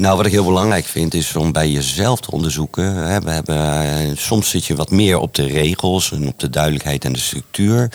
Nou, 0.00 0.16
wat 0.16 0.26
ik 0.26 0.32
heel 0.32 0.44
belangrijk 0.44 0.84
vind, 0.84 1.14
is 1.14 1.36
om 1.36 1.52
bij 1.52 1.70
jezelf 1.70 2.20
te 2.20 2.30
onderzoeken. 2.30 2.94
We 3.24 3.30
hebben, 3.30 4.16
soms 4.16 4.50
zit 4.50 4.66
je 4.66 4.74
wat 4.74 4.90
meer 4.90 5.18
op 5.18 5.34
de 5.34 5.46
regels 5.46 6.12
en 6.12 6.28
op 6.28 6.38
de 6.38 6.50
duidelijkheid 6.50 7.04
en 7.04 7.12
de 7.12 7.18
structuur. 7.18 7.90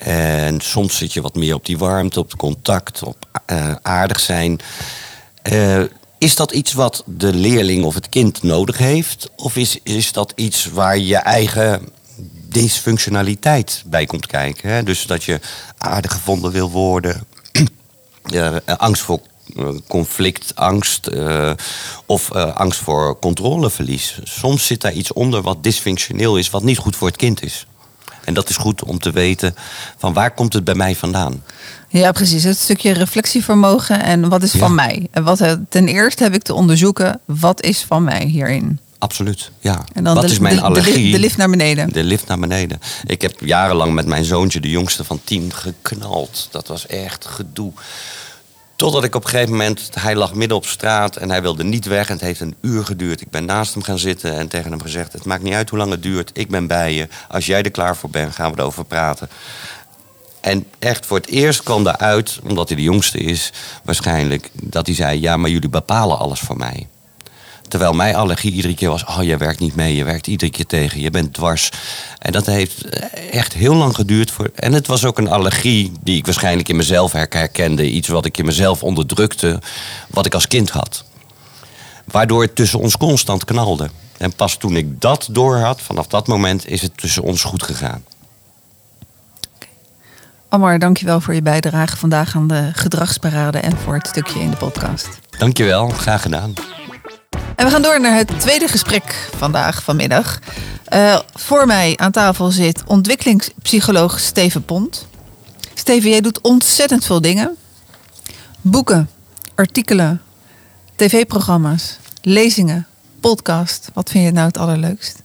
En 0.00 0.60
soms 0.60 0.96
zit 0.96 1.12
je 1.12 1.20
wat 1.20 1.34
meer 1.34 1.54
op 1.54 1.66
die 1.66 1.78
warmte, 1.78 2.20
op 2.20 2.36
contact, 2.36 3.02
op 3.02 3.16
uh, 3.52 3.74
aardig 3.82 4.20
zijn. 4.20 4.60
Uh, 5.52 5.82
is 6.18 6.36
dat 6.36 6.52
iets 6.52 6.72
wat 6.72 7.02
de 7.06 7.34
leerling 7.34 7.84
of 7.84 7.94
het 7.94 8.08
kind 8.08 8.42
nodig 8.42 8.78
heeft? 8.78 9.30
Of 9.36 9.56
is, 9.56 9.78
is 9.82 10.12
dat 10.12 10.32
iets 10.34 10.64
waar 10.64 10.98
je 10.98 11.16
eigen 11.16 11.88
dysfunctionaliteit 12.48 13.82
bij 13.86 14.06
komt 14.06 14.26
kijken? 14.26 14.70
Hè? 14.70 14.82
Dus 14.82 15.06
dat 15.06 15.24
je 15.24 15.40
aardig 15.78 16.12
gevonden 16.12 16.52
wil 16.52 16.70
worden. 16.70 17.26
uh, 18.32 18.56
angst 18.76 19.02
voor 19.02 19.20
conflict, 19.88 20.52
angst 20.54 21.10
of 22.06 22.32
angst 22.32 22.80
voor 22.80 23.18
controleverlies. 23.18 24.18
Soms 24.22 24.66
zit 24.66 24.80
daar 24.80 24.92
iets 24.92 25.12
onder 25.12 25.42
wat 25.42 25.62
dysfunctioneel 25.62 26.36
is, 26.36 26.50
wat 26.50 26.62
niet 26.62 26.78
goed 26.78 26.96
voor 26.96 27.08
het 27.08 27.16
kind 27.16 27.42
is. 27.42 27.66
En 28.24 28.34
dat 28.34 28.48
is 28.48 28.56
goed 28.56 28.84
om 28.84 28.98
te 28.98 29.10
weten 29.10 29.54
van 29.96 30.12
waar 30.12 30.30
komt 30.30 30.52
het 30.52 30.64
bij 30.64 30.74
mij 30.74 30.96
vandaan. 30.96 31.42
Ja, 31.88 32.12
precies. 32.12 32.44
Het 32.44 32.58
stukje 32.58 32.92
reflectievermogen 32.92 34.02
en 34.02 34.28
wat 34.28 34.42
is 34.42 34.52
ja. 34.52 34.58
van 34.58 34.74
mij. 34.74 35.08
En 35.10 35.24
wat, 35.24 35.58
ten 35.68 35.88
eerste 35.88 36.22
heb 36.22 36.34
ik 36.34 36.42
te 36.42 36.54
onderzoeken, 36.54 37.20
wat 37.24 37.62
is 37.62 37.82
van 37.82 38.04
mij 38.04 38.24
hierin? 38.24 38.78
Absoluut, 39.00 39.50
ja. 39.60 39.84
En 39.92 40.04
dan 40.04 40.14
Wat 40.14 40.24
de, 40.24 40.30
is 40.30 40.38
mijn 40.38 40.56
de, 40.56 40.62
allergie? 40.62 41.04
De, 41.04 41.10
de 41.10 41.18
lift 41.18 41.36
naar 41.36 41.50
beneden. 41.50 41.92
De 41.92 42.04
lift 42.04 42.26
naar 42.26 42.38
beneden. 42.38 42.80
Ik 43.06 43.22
heb 43.22 43.40
jarenlang 43.40 43.94
met 43.94 44.06
mijn 44.06 44.24
zoontje, 44.24 44.60
de 44.60 44.70
jongste 44.70 45.04
van 45.04 45.20
tien, 45.24 45.52
geknald. 45.52 46.48
Dat 46.50 46.66
was 46.66 46.86
echt 46.86 47.26
gedoe 47.26 47.72
Totdat 48.80 49.04
ik 49.04 49.14
op 49.14 49.24
een 49.24 49.30
gegeven 49.30 49.50
moment, 49.50 49.90
hij 49.94 50.16
lag 50.16 50.34
midden 50.34 50.56
op 50.56 50.66
straat 50.66 51.16
en 51.16 51.30
hij 51.30 51.42
wilde 51.42 51.64
niet 51.64 51.86
weg. 51.86 52.06
En 52.06 52.12
het 52.12 52.22
heeft 52.22 52.40
een 52.40 52.54
uur 52.60 52.84
geduurd. 52.84 53.20
Ik 53.20 53.30
ben 53.30 53.44
naast 53.44 53.74
hem 53.74 53.82
gaan 53.82 53.98
zitten 53.98 54.34
en 54.34 54.48
tegen 54.48 54.70
hem 54.70 54.80
gezegd: 54.80 55.12
Het 55.12 55.24
maakt 55.24 55.42
niet 55.42 55.54
uit 55.54 55.70
hoe 55.70 55.78
lang 55.78 55.90
het 55.90 56.02
duurt. 56.02 56.30
Ik 56.32 56.48
ben 56.48 56.66
bij 56.66 56.94
je. 56.94 57.08
Als 57.28 57.46
jij 57.46 57.62
er 57.62 57.70
klaar 57.70 57.96
voor 57.96 58.10
bent, 58.10 58.34
gaan 58.34 58.52
we 58.52 58.60
erover 58.60 58.84
praten. 58.84 59.28
En 60.40 60.66
echt 60.78 61.06
voor 61.06 61.16
het 61.16 61.26
eerst 61.26 61.62
kwam 61.62 61.86
eruit, 61.86 62.38
omdat 62.42 62.68
hij 62.68 62.76
de 62.76 62.82
jongste 62.82 63.18
is, 63.18 63.52
waarschijnlijk, 63.84 64.50
dat 64.52 64.86
hij 64.86 64.94
zei: 64.94 65.20
Ja, 65.20 65.36
maar 65.36 65.50
jullie 65.50 65.68
bepalen 65.68 66.18
alles 66.18 66.40
voor 66.40 66.56
mij. 66.56 66.86
Terwijl 67.70 67.92
mijn 67.92 68.14
allergie 68.14 68.52
iedere 68.52 68.74
keer 68.74 68.88
was: 68.88 69.04
Oh, 69.04 69.22
jij 69.22 69.38
werkt 69.38 69.60
niet 69.60 69.74
mee, 69.74 69.96
je 69.96 70.04
werkt 70.04 70.26
iedere 70.26 70.50
keer 70.50 70.66
tegen, 70.66 71.00
je 71.00 71.10
bent 71.10 71.32
dwars. 71.34 71.70
En 72.18 72.32
dat 72.32 72.46
heeft 72.46 72.84
echt 73.30 73.52
heel 73.52 73.74
lang 73.74 73.94
geduurd. 73.94 74.30
Voor, 74.30 74.50
en 74.54 74.72
het 74.72 74.86
was 74.86 75.04
ook 75.04 75.18
een 75.18 75.28
allergie 75.28 75.92
die 76.02 76.16
ik 76.16 76.24
waarschijnlijk 76.24 76.68
in 76.68 76.76
mezelf 76.76 77.12
herkende. 77.12 77.90
Iets 77.90 78.08
wat 78.08 78.24
ik 78.24 78.38
in 78.38 78.44
mezelf 78.44 78.82
onderdrukte, 78.82 79.58
wat 80.08 80.26
ik 80.26 80.34
als 80.34 80.46
kind 80.46 80.70
had. 80.70 81.04
Waardoor 82.04 82.42
het 82.42 82.54
tussen 82.54 82.78
ons 82.78 82.96
constant 82.96 83.44
knalde. 83.44 83.90
En 84.16 84.34
pas 84.34 84.56
toen 84.56 84.76
ik 84.76 85.00
dat 85.00 85.28
doorhad, 85.30 85.80
vanaf 85.80 86.06
dat 86.06 86.26
moment 86.26 86.66
is 86.68 86.82
het 86.82 86.96
tussen 86.96 87.22
ons 87.22 87.42
goed 87.42 87.62
gegaan. 87.62 88.04
Amar, 90.48 90.78
dankjewel 90.78 91.20
voor 91.20 91.34
je 91.34 91.42
bijdrage 91.42 91.96
vandaag 91.96 92.36
aan 92.36 92.46
de 92.46 92.70
gedragsparade 92.72 93.58
en 93.58 93.76
voor 93.76 93.94
het 93.94 94.06
stukje 94.06 94.40
in 94.40 94.50
de 94.50 94.56
podcast. 94.56 95.08
Dankjewel, 95.38 95.88
graag 95.88 96.22
gedaan. 96.22 96.54
En 97.60 97.66
we 97.66 97.72
gaan 97.72 97.82
door 97.82 98.00
naar 98.00 98.16
het 98.16 98.40
tweede 98.40 98.68
gesprek 98.68 99.30
vandaag, 99.36 99.82
vanmiddag. 99.82 100.38
Uh, 100.92 101.18
voor 101.34 101.66
mij 101.66 101.96
aan 101.96 102.10
tafel 102.12 102.50
zit 102.50 102.82
ontwikkelingspsycholoog 102.86 104.18
Steven 104.18 104.64
Pont. 104.64 105.06
Steven, 105.74 106.10
jij 106.10 106.20
doet 106.20 106.40
ontzettend 106.40 107.04
veel 107.04 107.20
dingen. 107.20 107.56
Boeken, 108.60 109.10
artikelen, 109.54 110.22
tv-programma's, 110.96 111.98
lezingen, 112.22 112.86
podcast. 113.20 113.90
Wat 113.94 114.10
vind 114.10 114.24
je 114.24 114.30
nou 114.32 114.46
het 114.46 114.58
allerleukst? 114.58 115.22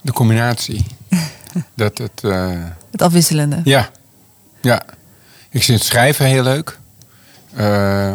De 0.00 0.12
combinatie. 0.12 0.86
dat 1.74 1.98
het, 1.98 2.22
uh... 2.22 2.64
het 2.90 3.02
afwisselende. 3.02 3.60
Ja, 3.64 3.90
ja. 4.60 4.82
Ik 5.50 5.62
vind 5.62 5.82
schrijven 5.82 6.26
heel 6.26 6.42
leuk. 6.42 6.78
Uh, 7.58 8.12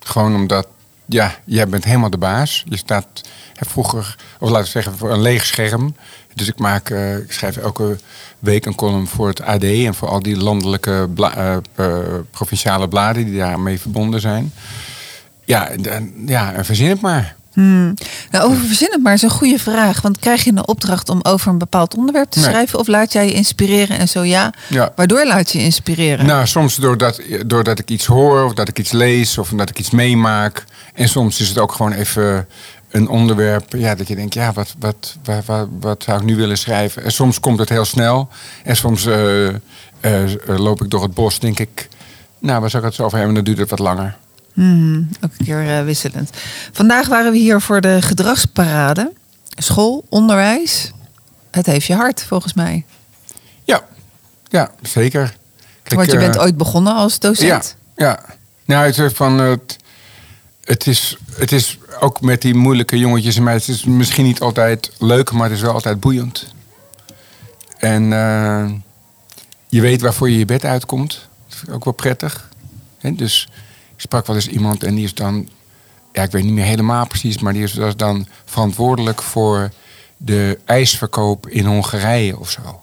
gewoon 0.00 0.34
omdat 0.34 0.66
ja, 1.12 1.34
jij 1.44 1.68
bent 1.68 1.84
helemaal 1.84 2.10
de 2.10 2.18
baas. 2.18 2.64
Je 2.68 2.76
staat 2.76 3.06
vroeger, 3.54 4.16
of 4.38 4.48
laten 4.48 4.64
we 4.64 4.70
zeggen, 4.70 4.98
voor 4.98 5.12
een 5.12 5.22
leeg 5.22 5.46
scherm. 5.46 5.94
Dus 6.34 6.48
ik, 6.48 6.58
maak, 6.58 6.90
uh, 6.90 7.16
ik 7.16 7.32
schrijf 7.32 7.56
elke 7.56 7.96
week 8.38 8.66
een 8.66 8.74
column 8.74 9.06
voor 9.06 9.28
het 9.28 9.42
AD 9.42 9.62
en 9.62 9.94
voor 9.94 10.08
al 10.08 10.22
die 10.22 10.36
landelijke 10.36 11.08
uh, 11.16 11.56
uh, 11.76 11.98
provinciale 12.30 12.88
bladen 12.88 13.24
die 13.24 13.38
daarmee 13.38 13.80
verbonden 13.80 14.20
zijn. 14.20 14.52
Ja, 15.44 15.68
en, 15.68 16.12
ja, 16.26 16.52
en 16.52 16.64
verzin 16.64 16.88
het 16.88 17.00
maar. 17.00 17.36
Hmm. 17.52 17.94
Nou, 18.30 18.44
over 18.44 18.64
verzin 18.66 18.88
het 18.90 19.02
maar 19.02 19.12
is 19.12 19.22
een 19.22 19.30
goede 19.30 19.58
vraag. 19.58 20.00
Want 20.00 20.18
krijg 20.18 20.44
je 20.44 20.50
een 20.50 20.68
opdracht 20.68 21.08
om 21.08 21.20
over 21.22 21.50
een 21.50 21.58
bepaald 21.58 21.96
onderwerp 21.96 22.30
te 22.30 22.40
schrijven? 22.40 22.78
Of 22.78 22.86
laat 22.86 23.12
jij 23.12 23.26
je 23.26 23.32
inspireren 23.32 23.98
en 23.98 24.08
zo 24.08 24.22
ja, 24.22 24.52
ja, 24.68 24.92
Waardoor 24.96 25.26
laat 25.26 25.52
je 25.52 25.58
je 25.58 25.64
inspireren? 25.64 26.26
Nou, 26.26 26.46
soms 26.46 26.76
doordat, 26.76 27.20
doordat 27.46 27.78
ik 27.78 27.90
iets 27.90 28.06
hoor, 28.06 28.44
of 28.44 28.54
dat 28.54 28.68
ik 28.68 28.78
iets 28.78 28.92
lees, 28.92 29.38
of 29.38 29.48
dat 29.48 29.68
ik 29.68 29.78
iets 29.78 29.90
meemaak. 29.90 30.64
En 30.92 31.08
soms 31.08 31.40
is 31.40 31.48
het 31.48 31.58
ook 31.58 31.72
gewoon 31.72 31.92
even 31.92 32.48
een 32.90 33.08
onderwerp 33.08 33.72
ja, 33.72 33.94
dat 33.94 34.08
je 34.08 34.14
denkt, 34.14 34.34
ja, 34.34 34.52
wat, 34.52 34.74
wat, 34.78 35.16
wat, 35.24 35.44
wat, 35.44 35.68
wat 35.80 36.02
zou 36.02 36.18
ik 36.18 36.24
nu 36.24 36.36
willen 36.36 36.58
schrijven? 36.58 37.04
En 37.04 37.12
soms 37.12 37.40
komt 37.40 37.58
het 37.58 37.68
heel 37.68 37.84
snel. 37.84 38.28
En 38.64 38.76
soms 38.76 39.06
uh, 39.06 39.48
uh, 39.48 39.54
loop 40.44 40.82
ik 40.82 40.90
door 40.90 41.02
het 41.02 41.14
bos, 41.14 41.38
denk 41.38 41.58
ik, 41.58 41.88
nou, 42.38 42.60
waar 42.60 42.70
zou 42.70 42.82
ik 42.82 42.88
het 42.88 42.98
zo 42.98 43.04
over 43.04 43.16
hebben? 43.16 43.34
Dan 43.34 43.44
duurt 43.44 43.58
het 43.58 43.70
wat 43.70 43.78
langer. 43.78 44.16
Hmm, 44.52 45.08
ook 45.20 45.30
een 45.38 45.44
keer 45.44 45.84
wisselend. 45.84 46.30
Vandaag 46.72 47.08
waren 47.08 47.32
we 47.32 47.38
hier 47.38 47.60
voor 47.60 47.80
de 47.80 48.02
gedragsparade. 48.02 49.12
School, 49.48 50.04
onderwijs. 50.08 50.92
Het 51.50 51.66
heeft 51.66 51.86
je 51.86 51.94
hart, 51.94 52.22
volgens 52.22 52.54
mij. 52.54 52.84
Ja, 53.64 53.82
ja 54.48 54.70
zeker. 54.82 55.36
Kijk, 55.82 55.96
Want 55.96 56.12
je 56.12 56.18
bent 56.18 56.38
ooit 56.38 56.56
begonnen 56.56 56.94
als 56.94 57.18
docent. 57.18 57.76
Ja, 57.96 58.04
ja. 58.06 58.20
Nou, 58.64 58.86
het, 58.86 59.14
van 59.14 59.38
het, 59.38 59.76
het, 60.64 60.86
is, 60.86 61.16
het 61.32 61.52
is 61.52 61.78
ook 62.00 62.20
met 62.20 62.42
die 62.42 62.54
moeilijke 62.54 62.98
jongetjes 62.98 63.36
en 63.36 63.42
meisjes... 63.42 63.66
het 63.66 63.86
is 63.86 63.92
misschien 63.92 64.24
niet 64.24 64.40
altijd 64.40 64.92
leuk, 64.98 65.32
maar 65.32 65.44
het 65.48 65.56
is 65.56 65.62
wel 65.62 65.72
altijd 65.72 66.00
boeiend. 66.00 66.54
En 67.78 68.02
uh, 68.02 68.70
je 69.68 69.80
weet 69.80 70.00
waarvoor 70.00 70.30
je 70.30 70.38
je 70.38 70.44
bed 70.44 70.64
uitkomt. 70.64 71.28
Dat 71.48 71.74
ook 71.74 71.84
wel 71.84 71.92
prettig. 71.92 72.48
Dus 73.00 73.48
ik 73.94 74.00
sprak 74.00 74.26
wel 74.26 74.36
eens 74.36 74.48
iemand 74.48 74.82
en 74.84 74.94
die 74.94 75.04
is 75.04 75.14
dan... 75.14 75.48
Ja, 76.12 76.22
ik 76.22 76.30
weet 76.30 76.44
niet 76.44 76.52
meer 76.52 76.64
helemaal 76.64 77.06
precies, 77.06 77.38
maar 77.38 77.52
die 77.52 77.62
is 77.62 77.78
dan 77.96 78.26
verantwoordelijk 78.44 79.22
voor 79.22 79.70
de 80.16 80.58
ijsverkoop 80.64 81.48
in 81.48 81.66
Hongarije 81.66 82.38
of 82.38 82.50
zo. 82.50 82.80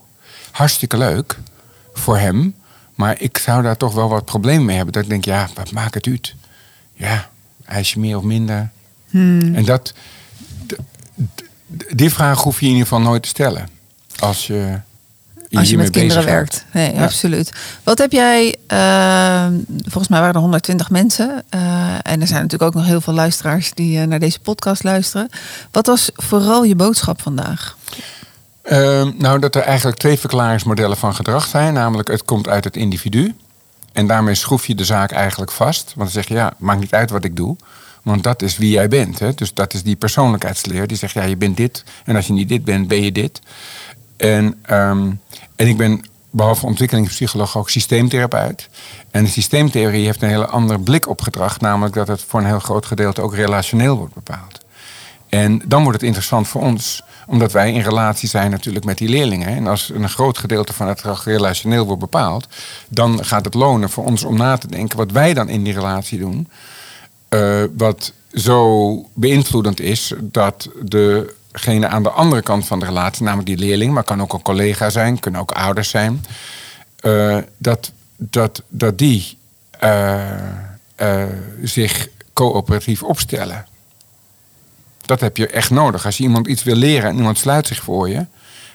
Hartstikke 0.51 0.97
leuk 0.97 1.39
voor 1.93 2.17
hem, 2.17 2.55
maar 2.95 3.21
ik 3.21 3.37
zou 3.37 3.63
daar 3.63 3.77
toch 3.77 3.93
wel 3.93 4.09
wat 4.09 4.25
probleem 4.25 4.65
mee 4.65 4.75
hebben. 4.75 4.93
Dat 4.93 5.03
ik 5.03 5.09
denk, 5.09 5.25
ja, 5.25 5.49
wat 5.53 5.71
maakt 5.71 5.93
het 5.93 6.07
uit? 6.07 6.35
Ja, 6.93 7.29
ijsje 7.69 7.99
meer 7.99 8.17
of 8.17 8.23
minder. 8.23 8.69
Hmm. 9.09 9.55
En 9.55 9.65
dat, 9.65 9.93
die 11.91 12.09
vraag 12.09 12.41
hoef 12.41 12.59
je 12.59 12.65
in 12.65 12.71
ieder 12.71 12.87
geval 12.87 13.01
nooit 13.01 13.21
te 13.21 13.29
stellen. 13.29 13.69
Als 14.19 14.47
je, 14.47 14.79
als 15.51 15.69
je 15.69 15.77
met 15.77 15.89
kinderen 15.89 16.25
werkt. 16.25 16.65
Nee, 16.73 16.99
absoluut. 16.99 17.51
Wat 17.83 17.97
heb 17.97 18.11
jij, 18.11 18.55
uh, 18.67 19.47
volgens 19.81 20.07
mij 20.07 20.19
waren 20.19 20.35
er 20.35 20.41
120 20.41 20.89
mensen. 20.89 21.43
Uh, 21.55 21.93
en 22.01 22.21
er 22.21 22.27
zijn 22.27 22.41
natuurlijk 22.41 22.63
ook 22.63 22.73
nog 22.73 22.85
heel 22.85 23.01
veel 23.01 23.13
luisteraars 23.13 23.71
die 23.73 23.97
uh, 23.97 24.03
naar 24.03 24.19
deze 24.19 24.39
podcast 24.39 24.83
luisteren. 24.83 25.29
Wat 25.71 25.85
was 25.85 26.09
vooral 26.13 26.63
je 26.63 26.75
boodschap 26.75 27.21
vandaag? 27.21 27.77
Ehm, 28.61 29.11
nou, 29.17 29.39
dat 29.39 29.55
er 29.55 29.61
eigenlijk 29.61 29.97
twee 29.97 30.19
verklaringsmodellen 30.19 30.97
van 30.97 31.15
gedrag 31.15 31.47
zijn. 31.47 31.73
Namelijk, 31.73 32.07
het 32.07 32.25
komt 32.25 32.47
uit 32.47 32.63
het 32.63 32.77
individu. 32.77 33.35
En 33.93 34.07
daarmee 34.07 34.35
schroef 34.35 34.67
je 34.67 34.75
de 34.75 34.85
zaak 34.85 35.11
eigenlijk 35.11 35.51
vast. 35.51 35.83
Want 35.83 35.97
dan 35.97 36.09
zeg 36.09 36.27
je, 36.27 36.33
ja, 36.33 36.53
maakt 36.57 36.79
niet 36.79 36.93
uit 36.93 37.09
wat 37.09 37.23
ik 37.23 37.35
doe. 37.35 37.55
Want 38.03 38.23
dat 38.23 38.41
is 38.41 38.57
wie 38.57 38.71
jij 38.71 38.87
bent. 38.87 39.19
Hè? 39.19 39.33
Dus 39.33 39.53
dat 39.53 39.73
is 39.73 39.83
die 39.83 39.95
persoonlijkheidsleer. 39.95 40.87
Die 40.87 40.97
zegt, 40.97 41.13
ja, 41.13 41.23
je 41.23 41.37
bent 41.37 41.57
dit. 41.57 41.83
En 42.05 42.15
als 42.15 42.27
je 42.27 42.33
niet 42.33 42.49
dit 42.49 42.63
bent, 42.63 42.87
ben 42.87 43.01
je 43.01 43.11
dit. 43.11 43.41
En, 44.17 44.59
ehm, 44.61 45.11
en 45.55 45.67
ik 45.67 45.77
ben 45.77 46.05
behalve 46.29 46.65
ontwikkelingspsycholoog 46.65 47.57
ook 47.57 47.69
systeemtherapeut. 47.69 48.69
En 49.11 49.23
de 49.23 49.29
systeemtheorie 49.29 50.05
heeft 50.05 50.21
een 50.21 50.29
hele 50.29 50.47
andere 50.47 50.79
blik 50.79 51.07
op 51.07 51.21
gedrag. 51.21 51.59
Namelijk 51.59 51.95
dat 51.95 52.07
het 52.07 52.21
voor 52.21 52.39
een 52.39 52.45
heel 52.45 52.59
groot 52.59 52.85
gedeelte 52.85 53.21
ook 53.21 53.35
relationeel 53.35 53.97
wordt 53.97 54.13
bepaald. 54.13 54.59
En 55.29 55.61
dan 55.65 55.81
wordt 55.83 55.97
het 55.97 56.07
interessant 56.07 56.47
voor 56.47 56.61
ons, 56.61 57.03
omdat 57.29 57.51
wij 57.51 57.73
in 57.73 57.81
relatie 57.81 58.29
zijn 58.29 58.51
natuurlijk 58.51 58.85
met 58.85 58.97
die 58.97 59.09
leerlingen. 59.09 59.47
En 59.47 59.67
als 59.67 59.91
een 59.93 60.09
groot 60.09 60.37
gedeelte 60.37 60.73
van 60.73 60.87
het 60.87 61.01
relationeel 61.23 61.85
wordt 61.85 62.01
bepaald, 62.01 62.47
dan 62.87 63.25
gaat 63.25 63.45
het 63.45 63.53
lonen 63.53 63.89
voor 63.89 64.05
ons 64.05 64.23
om 64.23 64.37
na 64.37 64.57
te 64.57 64.67
denken 64.67 64.97
wat 64.97 65.11
wij 65.11 65.33
dan 65.33 65.49
in 65.49 65.63
die 65.63 65.73
relatie 65.73 66.19
doen. 66.19 66.47
Uh, 67.29 67.63
wat 67.77 68.13
zo 68.33 68.93
beïnvloedend 69.13 69.79
is 69.79 70.13
dat 70.21 70.69
degene 70.81 71.87
aan 71.87 72.03
de 72.03 72.09
andere 72.09 72.41
kant 72.41 72.65
van 72.65 72.79
de 72.79 72.85
relatie, 72.85 73.23
namelijk 73.23 73.47
die 73.47 73.57
leerling, 73.57 73.93
maar 73.93 74.03
kan 74.03 74.21
ook 74.21 74.33
een 74.33 74.41
collega 74.41 74.89
zijn, 74.89 75.19
kunnen 75.19 75.41
ook 75.41 75.51
ouders 75.51 75.89
zijn, 75.89 76.25
uh, 77.01 77.37
dat, 77.57 77.91
dat, 78.15 78.61
dat 78.67 78.97
die 78.97 79.37
uh, 79.83 81.23
zich 81.63 82.07
coöperatief 82.33 83.03
opstellen. 83.03 83.65
Dat 85.09 85.19
heb 85.19 85.37
je 85.37 85.47
echt 85.47 85.69
nodig. 85.69 86.05
Als 86.05 86.17
je 86.17 86.23
iemand 86.23 86.47
iets 86.47 86.63
wil 86.63 86.75
leren 86.75 87.09
en 87.09 87.17
iemand 87.17 87.37
sluit 87.37 87.67
zich 87.67 87.83
voor 87.83 88.09
je, 88.09 88.25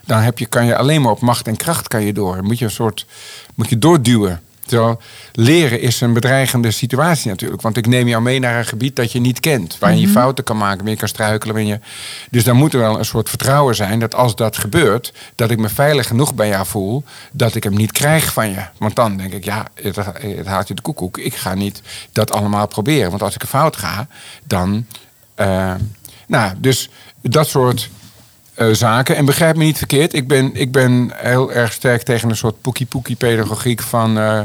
dan 0.04 0.20
heb 0.20 0.38
je, 0.38 0.46
kan 0.46 0.66
je 0.66 0.76
alleen 0.76 1.02
maar 1.02 1.10
op 1.10 1.20
macht 1.20 1.46
en 1.46 1.56
kracht 1.56 1.88
kan 1.88 2.04
je 2.04 2.12
door. 2.12 2.44
Moet 2.44 2.58
je 2.58 2.64
een 2.64 2.70
soort 2.70 3.06
moet 3.54 3.68
je 3.68 3.78
doorduwen. 3.78 4.40
Terwijl 4.66 5.00
leren 5.32 5.80
is 5.80 6.00
een 6.00 6.12
bedreigende 6.12 6.70
situatie 6.70 7.30
natuurlijk. 7.30 7.62
Want 7.62 7.76
ik 7.76 7.86
neem 7.86 8.08
jou 8.08 8.22
mee 8.22 8.38
naar 8.38 8.58
een 8.58 8.66
gebied 8.66 8.96
dat 8.96 9.12
je 9.12 9.20
niet 9.20 9.40
kent. 9.40 9.78
Waar 9.78 9.94
je 9.94 10.06
mm 10.06 10.12
fouten 10.12 10.44
kan 10.44 10.56
maken, 10.56 10.80
waar 10.80 10.90
je 10.90 10.96
kan 10.96 11.08
struikelen. 11.08 11.66
Je... 11.66 11.80
Dus 12.30 12.44
dan 12.44 12.56
moet 12.56 12.72
er 12.72 12.80
wel 12.80 12.98
een 12.98 13.04
soort 13.04 13.28
vertrouwen 13.28 13.74
zijn 13.74 13.98
dat 13.98 14.14
als 14.14 14.36
dat 14.36 14.56
gebeurt... 14.56 15.12
dat 15.34 15.50
ik 15.50 15.58
me 15.58 15.68
veilig 15.68 16.06
genoeg 16.06 16.34
bij 16.34 16.48
jou 16.48 16.66
voel 16.66 17.04
dat 17.32 17.54
ik 17.54 17.64
hem 17.64 17.74
niet 17.74 17.92
krijg 17.92 18.32
van 18.32 18.48
je. 18.48 18.62
Want 18.78 18.96
dan 18.96 19.16
denk 19.16 19.32
ik, 19.32 19.44
ja, 19.44 19.66
het, 19.74 19.96
het 19.96 20.46
haalt 20.46 20.68
je 20.68 20.74
de 20.74 20.82
koekoek. 20.82 21.18
Ik 21.18 21.34
ga 21.34 21.54
niet 21.54 21.82
dat 22.12 22.30
allemaal 22.30 22.66
proberen. 22.66 23.10
Want 23.10 23.22
als 23.22 23.34
ik 23.34 23.42
een 23.42 23.48
fout 23.48 23.76
ga, 23.76 24.06
dan... 24.44 24.86
Uh, 25.40 25.74
nou, 26.26 26.52
dus 26.58 26.90
dat 27.22 27.48
soort 27.48 27.90
uh, 28.56 28.74
zaken. 28.74 29.16
En 29.16 29.24
begrijp 29.24 29.56
me 29.56 29.64
niet 29.64 29.78
verkeerd, 29.78 30.14
ik 30.14 30.28
ben, 30.28 30.54
ik 30.54 30.72
ben 30.72 31.12
heel 31.14 31.52
erg 31.52 31.72
sterk 31.72 32.02
tegen 32.02 32.30
een 32.30 32.36
soort 32.36 32.60
poekie-poekie 32.60 33.16
pedagogiek 33.16 33.82
van 33.82 34.18
uh, 34.18 34.40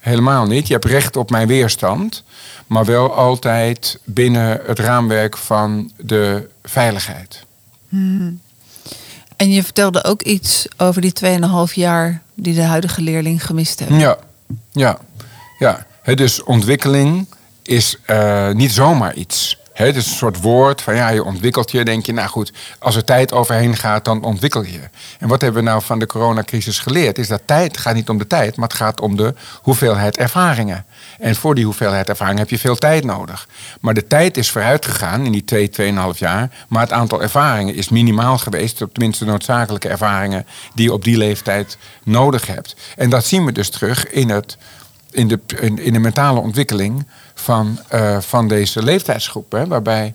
helemaal 0.00 0.46
niet. 0.46 0.66
Je 0.66 0.72
hebt 0.72 0.84
recht 0.84 1.16
op 1.16 1.30
mijn 1.30 1.48
weerstand, 1.48 2.24
maar 2.66 2.84
wel 2.84 3.14
altijd 3.14 3.98
binnen 4.04 4.60
het 4.66 4.78
raamwerk 4.78 5.36
van 5.36 5.90
de 5.96 6.48
veiligheid. 6.62 7.44
Hmm. 7.88 8.40
En 9.36 9.50
je 9.50 9.62
vertelde 9.62 10.04
ook 10.04 10.22
iets 10.22 10.66
over 10.76 11.00
die 11.00 11.12
2,5 11.68 11.74
jaar 11.74 12.22
die 12.34 12.54
de 12.54 12.62
huidige 12.62 13.00
leerling 13.00 13.46
gemist 13.46 13.78
heeft. 13.78 14.00
Ja, 14.00 14.18
ja, 14.72 14.98
ja. 15.58 15.86
dus 16.14 16.42
ontwikkeling 16.42 17.26
is 17.62 17.96
eh, 18.06 18.50
niet 18.50 18.72
zomaar 18.72 19.14
iets. 19.14 19.59
Hè, 19.72 19.86
het 19.86 19.96
is 19.96 20.06
een 20.06 20.16
soort 20.16 20.40
woord 20.40 20.82
van 20.82 20.94
ja, 20.94 21.08
je 21.08 21.24
ontwikkelt 21.24 21.70
je. 21.70 21.84
Denk 21.84 22.06
je, 22.06 22.12
nou 22.12 22.28
goed, 22.28 22.52
als 22.78 22.96
er 22.96 23.04
tijd 23.04 23.32
overheen 23.32 23.76
gaat, 23.76 24.04
dan 24.04 24.24
ontwikkel 24.24 24.62
je. 24.62 24.80
En 25.18 25.28
wat 25.28 25.40
hebben 25.40 25.62
we 25.62 25.68
nou 25.68 25.82
van 25.82 25.98
de 25.98 26.06
coronacrisis 26.06 26.78
geleerd? 26.78 27.18
Is 27.18 27.28
dat 27.28 27.42
tijd 27.44 27.78
gaat 27.78 27.94
niet 27.94 28.08
om 28.08 28.18
de 28.18 28.26
tijd, 28.26 28.56
maar 28.56 28.68
het 28.68 28.76
gaat 28.76 29.00
om 29.00 29.16
de 29.16 29.34
hoeveelheid 29.62 30.16
ervaringen. 30.16 30.84
En 31.18 31.36
voor 31.36 31.54
die 31.54 31.64
hoeveelheid 31.64 32.08
ervaring 32.08 32.38
heb 32.38 32.50
je 32.50 32.58
veel 32.58 32.76
tijd 32.76 33.04
nodig. 33.04 33.48
Maar 33.80 33.94
de 33.94 34.06
tijd 34.06 34.36
is 34.36 34.50
vooruit 34.50 34.86
gegaan 34.86 35.24
in 35.24 35.32
die 35.32 35.44
twee, 35.44 35.68
tweeënhalf 35.68 36.18
jaar. 36.18 36.50
Maar 36.68 36.82
het 36.82 36.92
aantal 36.92 37.22
ervaringen 37.22 37.74
is 37.74 37.88
minimaal 37.88 38.38
geweest. 38.38 38.84
Tenminste, 38.92 39.24
noodzakelijke 39.24 39.88
ervaringen 39.88 40.46
die 40.74 40.84
je 40.84 40.92
op 40.92 41.04
die 41.04 41.16
leeftijd 41.16 41.78
nodig 42.04 42.46
hebt. 42.46 42.76
En 42.96 43.10
dat 43.10 43.24
zien 43.24 43.44
we 43.44 43.52
dus 43.52 43.70
terug 43.70 44.06
in, 44.06 44.28
het, 44.28 44.56
in, 45.10 45.28
de, 45.28 45.40
in, 45.82 45.92
de 45.92 45.98
mentale 45.98 46.40
ontwikkeling 46.40 47.06
van, 47.34 47.78
uh, 47.94 48.20
van 48.20 48.48
deze 48.48 48.82
leeftijdsgroep. 48.82 49.52
Hè, 49.52 49.66
waarbij 49.66 50.14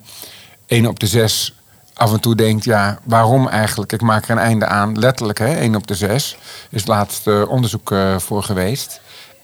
één 0.66 0.86
op 0.86 1.00
de 1.00 1.08
zes 1.08 1.54
af 1.94 2.14
en 2.14 2.20
toe 2.20 2.36
denkt, 2.36 2.64
ja, 2.64 3.00
waarom 3.04 3.48
eigenlijk? 3.48 3.92
Ik 3.92 4.02
maak 4.02 4.24
er 4.24 4.30
een 4.30 4.38
einde 4.38 4.66
aan. 4.66 5.00
Letterlijk, 5.00 5.40
hè, 5.40 5.56
1 5.56 5.76
op 5.76 5.88
de 5.88 5.96
6 5.96 6.38
is 6.70 6.80
het 6.80 6.88
laatste 6.88 7.46
onderzoek 7.50 7.92
uh, 7.92 8.20
voor 8.20 8.44
geweest. 8.44 9.02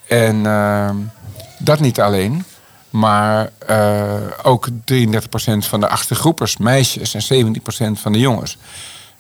En 0.08 0.36
uh, 0.36 0.90
dat 1.60 1.80
niet 1.80 2.02
alleen, 2.02 2.46
maar 2.90 3.50
ook 4.44 4.68
33% 4.70 4.74
van 5.58 5.80
de 5.80 5.88
achtergroepers, 5.88 6.58
meisjes, 6.58 7.14
en 7.14 7.46
17% 7.98 8.00
van 8.00 8.12
de 8.12 8.20
jongens, 8.20 8.58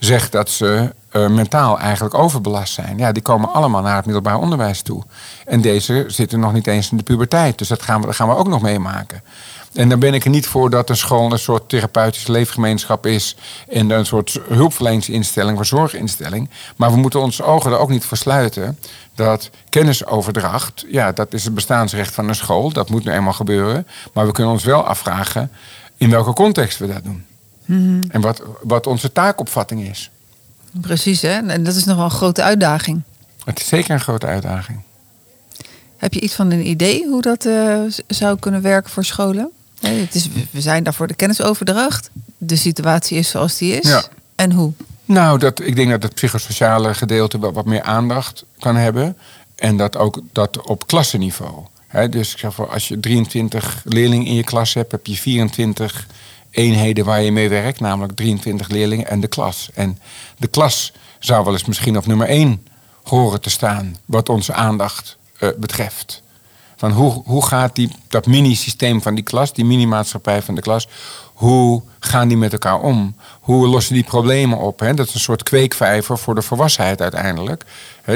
zegt 0.03 0.31
dat 0.31 0.49
ze 0.49 0.93
uh, 1.11 1.27
mentaal 1.27 1.79
eigenlijk 1.79 2.13
overbelast 2.13 2.73
zijn. 2.73 2.97
Ja, 2.97 3.11
die 3.11 3.21
komen 3.21 3.53
allemaal 3.53 3.81
naar 3.81 3.95
het 3.95 4.05
middelbaar 4.05 4.39
onderwijs 4.39 4.81
toe. 4.81 5.03
En 5.45 5.61
deze 5.61 6.03
zitten 6.07 6.39
nog 6.39 6.53
niet 6.53 6.67
eens 6.67 6.91
in 6.91 6.97
de 6.97 7.03
puberteit. 7.03 7.57
Dus 7.57 7.67
dat 7.67 7.81
gaan 7.81 7.99
we, 7.99 8.05
dat 8.05 8.15
gaan 8.15 8.27
we 8.27 8.35
ook 8.35 8.47
nog 8.47 8.61
meemaken. 8.61 9.23
En 9.73 9.89
dan 9.89 9.99
ben 9.99 10.13
ik 10.13 10.23
er 10.23 10.29
niet 10.29 10.47
voor 10.47 10.69
dat 10.69 10.89
een 10.89 10.97
school 10.97 11.31
een 11.31 11.39
soort 11.39 11.69
therapeutische 11.69 12.31
leefgemeenschap 12.31 13.05
is. 13.05 13.35
En 13.69 13.89
een 13.89 14.05
soort 14.05 14.39
hulpverleningsinstelling 14.47 15.59
of 15.59 15.65
zorginstelling. 15.65 16.49
Maar 16.75 16.91
we 16.91 16.97
moeten 16.97 17.19
onze 17.19 17.43
ogen 17.43 17.71
er 17.71 17.77
ook 17.77 17.89
niet 17.89 18.05
voor 18.05 18.17
sluiten. 18.17 18.79
Dat 19.15 19.49
kennisoverdracht, 19.69 20.85
ja, 20.87 21.11
dat 21.11 21.33
is 21.33 21.43
het 21.43 21.53
bestaansrecht 21.53 22.13
van 22.13 22.27
een 22.27 22.35
school. 22.35 22.71
Dat 22.71 22.89
moet 22.89 23.05
nu 23.05 23.11
eenmaal 23.11 23.33
gebeuren. 23.33 23.87
Maar 24.13 24.25
we 24.25 24.31
kunnen 24.31 24.53
ons 24.53 24.63
wel 24.63 24.85
afvragen 24.85 25.51
in 25.97 26.09
welke 26.09 26.33
context 26.33 26.77
we 26.77 26.87
dat 26.87 27.03
doen. 27.03 27.25
Mhm. 27.71 28.01
En 28.09 28.21
wat, 28.21 28.41
wat 28.61 28.87
onze 28.87 29.11
taakopvatting 29.11 29.89
is. 29.89 30.09
Precies, 30.81 31.21
hè? 31.21 31.47
En 31.47 31.63
dat 31.63 31.75
is 31.75 31.85
nog 31.85 31.95
wel 31.95 32.05
een 32.05 32.11
grote 32.11 32.43
uitdaging. 32.43 33.01
Het 33.45 33.59
is 33.59 33.67
zeker 33.67 33.91
een 33.91 33.99
grote 33.99 34.25
uitdaging. 34.25 34.81
Heb 35.97 36.13
je 36.13 36.19
iets 36.19 36.33
van 36.33 36.51
een 36.51 36.67
idee 36.67 37.07
hoe 37.07 37.21
dat 37.21 37.45
uh, 37.45 37.79
zou 38.07 38.39
kunnen 38.39 38.61
werken 38.61 38.91
voor 38.91 39.05
scholen? 39.05 39.51
het 39.79 40.15
is, 40.15 40.29
we 40.51 40.61
zijn 40.61 40.83
daar 40.83 40.93
voor 40.93 41.07
de 41.07 41.13
kennisoverdracht. 41.13 42.09
De 42.37 42.55
situatie 42.55 43.17
is 43.17 43.29
zoals 43.29 43.57
die 43.57 43.73
is. 43.73 43.87
Ja. 43.87 44.03
En 44.35 44.51
hoe? 44.51 44.73
Nou, 45.05 45.39
dat, 45.39 45.61
ik 45.61 45.75
denk 45.75 45.89
dat 45.89 46.03
het 46.03 46.13
psychosociale 46.13 46.93
gedeelte 46.93 47.39
wel 47.39 47.53
wat 47.53 47.65
meer 47.65 47.81
aandacht 47.81 48.45
kan 48.59 48.75
hebben. 48.75 49.17
En 49.55 49.77
dat 49.77 49.97
ook 49.97 50.21
dat 50.31 50.61
op 50.61 50.87
klassenniveau. 50.87 51.65
dus 52.09 52.31
ik 52.31 52.37
zeg 52.37 52.53
voor, 52.53 52.69
als 52.69 52.87
je 52.87 52.99
23 52.99 53.81
leerlingen 53.83 54.27
in 54.27 54.35
je 54.35 54.43
klas 54.43 54.73
hebt, 54.73 54.91
heb 54.91 55.05
je 55.05 55.15
24 55.15 56.07
eenheden 56.51 57.05
waar 57.05 57.21
je 57.21 57.31
mee 57.31 57.49
werkt, 57.49 57.79
namelijk 57.79 58.15
23 58.15 58.67
leerlingen 58.67 59.07
en 59.07 59.19
de 59.19 59.27
klas. 59.27 59.69
En 59.73 59.99
de 60.37 60.47
klas 60.47 60.93
zou 61.19 61.43
wel 61.43 61.53
eens 61.53 61.65
misschien 61.65 61.97
op 61.97 62.05
nummer 62.05 62.27
1 62.27 62.67
horen 63.03 63.41
te 63.41 63.49
staan, 63.49 63.95
wat 64.05 64.29
onze 64.29 64.53
aandacht 64.53 65.17
uh, 65.39 65.49
betreft. 65.57 66.23
Van 66.75 66.91
hoe, 66.91 67.23
hoe 67.25 67.45
gaat 67.45 67.75
die, 67.75 67.91
dat 68.07 68.25
mini-systeem 68.25 69.01
van 69.01 69.15
die 69.15 69.23
klas, 69.23 69.53
die 69.53 69.65
mini-maatschappij 69.65 70.41
van 70.41 70.55
de 70.55 70.61
klas, 70.61 70.87
hoe 71.33 71.81
gaan 71.99 72.27
die 72.27 72.37
met 72.37 72.51
elkaar 72.53 72.79
om? 72.79 73.15
Hoe 73.39 73.67
lossen 73.67 73.93
die 73.93 74.03
problemen 74.03 74.57
op? 74.57 74.79
Hè? 74.79 74.93
Dat 74.93 75.07
is 75.07 75.13
een 75.13 75.19
soort 75.19 75.43
kweekvijver 75.43 76.17
voor 76.17 76.35
de 76.35 76.41
volwassenheid 76.41 77.01
uiteindelijk. 77.01 77.63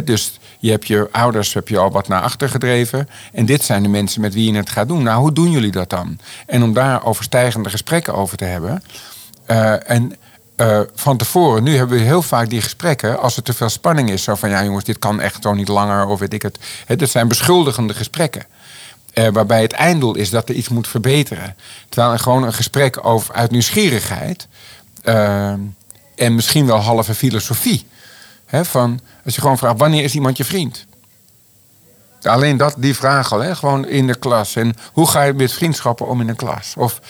Dus 0.04 0.40
je 0.66 0.72
hebt 0.72 0.88
je 0.88 1.08
ouders 1.12 1.54
heb 1.54 1.68
je 1.68 1.78
al 1.78 1.92
wat 1.92 2.08
naar 2.08 2.22
achter 2.22 2.50
gedreven. 2.50 3.10
En 3.34 3.46
dit 3.46 3.64
zijn 3.64 3.84
de 3.84 3.90
mensen 3.90 4.22
met 4.22 4.34
wie 4.34 4.52
je 4.52 4.58
het 4.58 4.70
gaat 4.70 4.88
doen. 4.88 5.04
Nou, 5.04 5.20
hoe 5.20 5.34
doen 5.34 5.52
jullie 5.52 5.72
dat 5.72 5.90
dan? 5.90 6.20
En 6.46 6.64
om 6.64 6.74
daar 6.74 7.06
overstijgende 7.06 7.70
gesprekken 7.70 8.14
over 8.14 8.38
te 8.38 8.46
hebben. 8.46 8.84
Uh, 9.48 9.90
en 9.90 10.16
uh, 10.58 10.80
van 10.96 11.18
tevoren, 11.18 11.64
nu 11.64 11.76
hebben 11.76 11.98
we 11.98 12.04
heel 12.04 12.22
vaak 12.22 12.50
die 12.50 12.62
gesprekken 12.62 13.20
als 13.20 13.38
er 13.38 13.44
te 13.44 13.54
veel 13.54 13.70
spanning 13.70 14.10
is. 14.10 14.24
Zo 14.24 14.36
van 14.36 14.50
ja, 14.50 14.64
jongens, 14.64 14.84
dit 14.84 15.00
kan 15.00 15.22
echt 15.22 15.44
zo 15.44 15.54
niet 15.54 15.68
langer, 15.68 16.06
of 16.06 16.20
weet 16.20 16.34
ik 16.34 16.42
het. 16.42 16.60
He, 16.86 16.96
dat 16.96 17.10
zijn 17.10 17.28
beschuldigende 17.28 17.94
gesprekken. 17.94 18.46
Uh, 19.14 19.28
waarbij 19.28 19.62
het 19.62 19.74
einddoel 19.74 20.16
is 20.16 20.30
dat 20.30 20.50
er 20.50 20.56
iets 20.56 20.70
moet 20.70 20.88
verbeteren. 20.88 21.56
Terwijl 21.90 22.14
er 22.14 22.20
gewoon 22.20 22.44
een 22.44 22.54
gesprek 22.54 23.06
over 23.06 23.34
uit 23.34 23.52
nieuwsgierigheid. 23.52 24.48
En 26.16 26.36
misschien 26.36 26.66
wel 26.66 26.78
halve 26.80 27.14
filosofie. 27.14 27.86
Van, 28.52 29.00
als 29.26 29.36
je 29.36 29.42
gewoon 29.42 29.58
vraagt, 29.58 29.80
wanneer 29.80 30.04
is 30.04 30.16
iemand 30.16 30.38
je 30.38 30.46
vriend? 30.46 30.86
Alleen 32.22 32.58
dat, 32.58 32.76
die 32.78 32.96
vraag 32.96 33.32
al, 33.32 33.40
hè? 33.40 33.56
gewoon 33.56 33.88
in 33.88 34.08
de 34.08 34.16
klas. 34.16 34.56
En 34.56 34.74
hoe 34.94 35.08
ga 35.08 35.24
je 35.24 35.34
met 35.34 35.54
vriendschappen 35.54 36.08
om 36.08 36.22
in 36.22 36.30
een 36.30 36.36
klas? 36.36 36.74
Of 36.78 37.02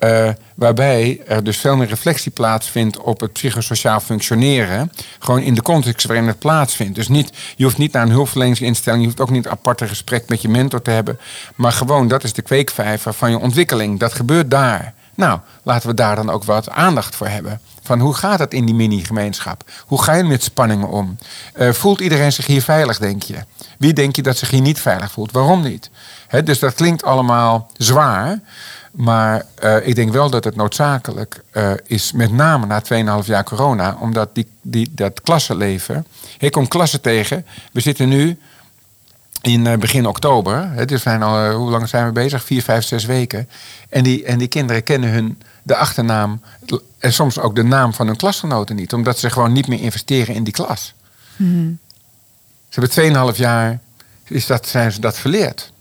uh, 0.00 0.28
waarbij 0.54 1.20
er 1.26 1.44
dus 1.44 1.56
veel 1.56 1.76
meer 1.76 1.88
reflectie 1.88 2.30
plaatsvindt 2.30 2.98
op 2.98 3.20
het 3.20 3.32
psychosociaal 3.32 4.00
functioneren. 4.00 4.92
Gewoon 5.18 5.40
in 5.40 5.54
de 5.54 5.62
context 5.62 6.06
waarin 6.06 6.26
het 6.26 6.38
plaatsvindt. 6.38 6.94
Dus 6.94 7.08
niet, 7.08 7.30
je 7.56 7.64
hoeft 7.64 7.78
niet 7.78 7.92
naar 7.92 8.02
een 8.02 8.10
hulpverleningsinstelling, 8.10 9.02
je 9.02 9.08
hoeft 9.08 9.20
ook 9.20 9.30
niet 9.30 9.44
een 9.44 9.50
aparte 9.50 9.88
gesprek 9.88 10.28
met 10.28 10.42
je 10.42 10.48
mentor 10.48 10.82
te 10.82 10.90
hebben. 10.90 11.18
Maar 11.54 11.72
gewoon, 11.72 12.08
dat 12.08 12.24
is 12.24 12.32
de 12.32 12.42
kweekvijver 12.42 13.12
van 13.12 13.30
je 13.30 13.38
ontwikkeling. 13.38 13.98
Dat 13.98 14.12
gebeurt 14.14 14.50
daar. 14.50 14.94
Nou, 15.14 15.40
laten 15.62 15.88
we 15.88 15.94
daar 15.94 16.16
dan 16.16 16.30
ook 16.30 16.44
wat 16.44 16.70
aandacht 16.70 17.16
voor 17.16 17.28
hebben. 17.28 17.60
Van 17.82 18.00
hoe 18.00 18.14
gaat 18.14 18.38
het 18.38 18.54
in 18.54 18.64
die 18.64 18.74
mini-gemeenschap? 18.74 19.64
Hoe 19.86 20.02
ga 20.02 20.14
je 20.14 20.24
met 20.24 20.42
spanningen 20.42 20.88
om? 20.88 21.18
Uh, 21.56 21.72
voelt 21.72 22.00
iedereen 22.00 22.32
zich 22.32 22.46
hier 22.46 22.62
veilig, 22.62 22.98
denk 22.98 23.22
je? 23.22 23.36
Wie 23.78 23.92
denk 23.92 24.16
je 24.16 24.22
dat 24.22 24.36
zich 24.36 24.50
hier 24.50 24.60
niet 24.60 24.80
veilig 24.80 25.10
voelt? 25.10 25.32
Waarom 25.32 25.62
niet? 25.62 25.90
Dus 26.44 26.58
dat 26.58 26.74
klinkt 26.74 27.04
allemaal 27.04 27.70
zwaar. 27.76 28.40
Maar 28.92 29.46
uh, 29.64 29.86
ik 29.86 29.94
denk 29.94 30.12
wel 30.12 30.30
dat 30.30 30.44
het 30.44 30.56
noodzakelijk 30.56 31.42
uh, 31.52 31.72
is, 31.86 32.12
met 32.12 32.32
name 32.32 32.66
na 32.66 32.82
2,5 33.22 33.26
jaar 33.26 33.44
corona, 33.44 33.96
omdat 34.00 34.34
die, 34.34 34.46
die, 34.62 34.90
dat 34.92 35.20
klassenleven. 35.20 36.06
Ik 36.38 36.52
kom 36.52 36.68
klassen 36.68 37.00
tegen. 37.00 37.46
We 37.72 37.80
zitten 37.80 38.08
nu 38.08 38.38
in 39.42 39.78
begin 39.78 40.06
oktober. 40.06 40.86
Al, 41.20 41.50
hoe 41.50 41.70
lang 41.70 41.88
zijn 41.88 42.06
we 42.06 42.12
bezig? 42.12 42.44
Vier, 42.44 42.62
vijf, 42.62 42.84
zes 42.84 43.04
weken. 43.04 43.48
En 43.88 44.02
die, 44.02 44.24
en 44.24 44.38
die 44.38 44.48
kinderen 44.48 44.82
kennen 44.82 45.10
hun 45.10 45.38
de 45.62 45.76
achternaam 45.76 46.40
en 46.98 47.12
soms 47.12 47.38
ook 47.38 47.54
de 47.54 47.62
naam 47.62 47.94
van 47.94 48.06
hun 48.06 48.16
klasgenoten 48.16 48.76
niet, 48.76 48.92
omdat 48.92 49.18
ze 49.18 49.30
gewoon 49.30 49.52
niet 49.52 49.68
meer 49.68 49.80
investeren 49.80 50.34
in 50.34 50.44
die 50.44 50.52
klas. 50.52 50.94
Mm. 51.36 51.78
Ze 52.68 52.80
hebben 52.80 53.32
2,5 53.34 53.38
jaar 53.38 53.80
is 54.24 54.46
dat, 54.46 54.68
zijn 54.68 54.92
ze 54.92 55.00
dat 55.00 55.18
verleerd. 55.18 55.72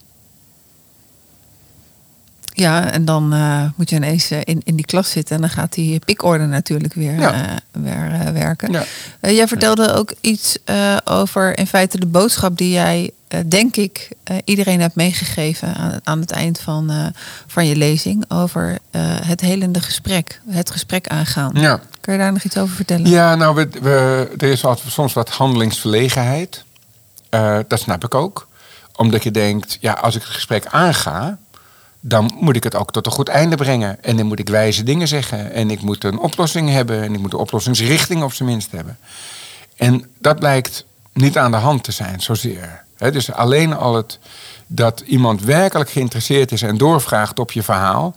Ja, 2.54 2.91
en 2.91 3.06
dan 3.06 3.34
uh, 3.34 3.65
moet 3.76 3.89
je 3.89 3.96
ineens 3.96 4.32
uh, 4.32 4.39
in, 4.44 4.62
in 4.63 4.76
die 4.76 4.86
klas 4.86 5.10
zitten 5.10 5.36
en 5.36 5.41
dan 5.41 5.50
gaat 5.50 5.74
die 5.74 6.00
pikorde 6.00 6.46
natuurlijk 6.46 6.94
weer, 6.94 7.20
ja. 7.20 7.52
uh, 7.52 7.58
weer 7.72 8.34
werken. 8.34 8.72
Ja. 8.72 8.86
jij 9.32 9.48
vertelde 9.48 9.94
ook 9.94 10.13
iets 10.22 10.58
over 11.04 11.58
in 11.58 11.67
feite 11.67 12.00
de 12.00 12.06
boodschap 12.06 12.58
die 12.58 12.72
jij, 12.72 13.12
denk 13.48 13.76
ik, 13.76 14.10
iedereen 14.46 14.82
hebt 14.82 14.96
meegegeven 14.96 15.76
aan, 15.76 16.00
aan 16.04 16.20
het 16.20 16.32
eind 16.32 16.60
van, 16.60 17.13
van 17.48 17.65
je 17.65 17.76
lezing 17.76 18.26
over 18.28 18.78
het 19.26 19.41
helende 19.41 19.82
gesprek, 19.82 20.41
het 20.50 20.72
gesprek 20.72 21.08
aangaan. 21.08 21.52
Ja. 21.54 21.80
Kun 22.02 22.13
je 22.13 22.20
daar 22.20 22.34
nog 22.34 22.44
iets 22.44 22.58
over 22.58 22.76
vertellen? 22.76 23.10
Ja, 23.10 23.36
nou, 23.36 23.56
we, 23.56 23.70
we, 23.82 24.30
er 24.38 24.52
is 24.52 24.63
soms 24.88 25.13
wat 25.13 25.30
handelingsverlegenheid. 25.30 26.63
dat 27.67 27.80
snap 27.80 28.04
ik 28.04 28.15
ook. 28.15 28.48
Omdat 28.96 29.24
je 29.24 29.32
denkt, 29.32 29.78
ja, 29.80 29.94
als 29.94 30.15
ik 30.15 30.22
het 30.22 30.32
gesprek 30.32 30.65
aanga, 30.65 31.38
dan 32.00 32.38
moet 32.39 32.56
ik 32.56 32.63
het 32.63 32.76
ook 32.76 32.91
tot 32.91 33.06
een 33.06 33.12
goed 33.12 33.28
einde 33.30 33.56
brengen. 33.56 34.04
En 34.04 34.17
dan 34.17 34.26
moet 34.26 34.39
ik 34.39 34.50
wijze 34.50 34.84
dingen 34.84 35.08
zeggen. 35.08 35.52
En 35.52 35.70
ik 35.70 35.82
moet 35.82 36.04
een 36.04 36.20
oplossing 36.20 36.70
hebben. 36.70 37.04
En 37.04 37.13
ik 37.13 37.20
moet 37.20 37.34
een 37.34 37.39
oplossingsrichting 37.39 38.24
op 38.24 38.34
zijn 38.34 38.50
minst 38.50 38.72
hebben. 38.72 38.98
En 39.76 40.06
dat 40.20 40.39
blijkt 40.39 40.86
niet 41.13 41.38
aan 41.38 41.52
de 41.52 41.58
hand 41.58 41.84
te 41.84 41.91
zijn, 41.91 42.22
zozeer. 42.22 42.84
Dus 43.10 43.32
alleen 43.32 43.76
al 43.76 43.96
het 43.96 44.20
dat 44.68 45.00
iemand 45.00 45.44
werkelijk 45.44 45.90
geïnteresseerd 45.90 46.52
is 46.52 46.62
en 46.62 46.78
doorvraagt 46.78 47.40
op 47.40 47.52
je 47.52 47.64
verhaal. 47.64 48.16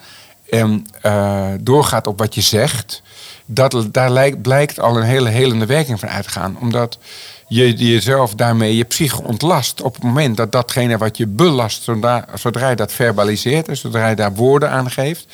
En 0.50 0.86
uh, 1.02 1.46
doorgaat 1.60 2.06
op 2.06 2.18
wat 2.18 2.34
je 2.34 2.40
zegt. 2.40 3.02
Dat, 3.46 3.86
daar 3.90 4.10
lijkt, 4.10 4.42
blijkt 4.42 4.80
al 4.80 4.96
een 4.96 5.02
hele 5.02 5.28
helende 5.28 5.66
werking 5.66 6.00
van 6.00 6.08
uitgaan. 6.08 6.56
Omdat 6.60 6.98
je 7.48 7.74
jezelf 7.74 8.34
daarmee 8.34 8.76
je 8.76 8.84
psyche 8.84 9.22
ontlast. 9.22 9.82
Op 9.82 9.94
het 9.94 10.02
moment 10.02 10.36
dat 10.36 10.52
datgene 10.52 10.98
wat 10.98 11.16
je 11.16 11.26
belast, 11.26 11.82
zodra, 11.82 12.24
zodra 12.34 12.68
je 12.68 12.76
dat 12.76 12.92
verbaliseert, 12.92 13.68
en 13.68 13.76
zodra 13.76 14.08
je 14.08 14.16
daar 14.16 14.34
woorden 14.34 14.70
aan 14.70 14.90
geeft, 14.90 15.26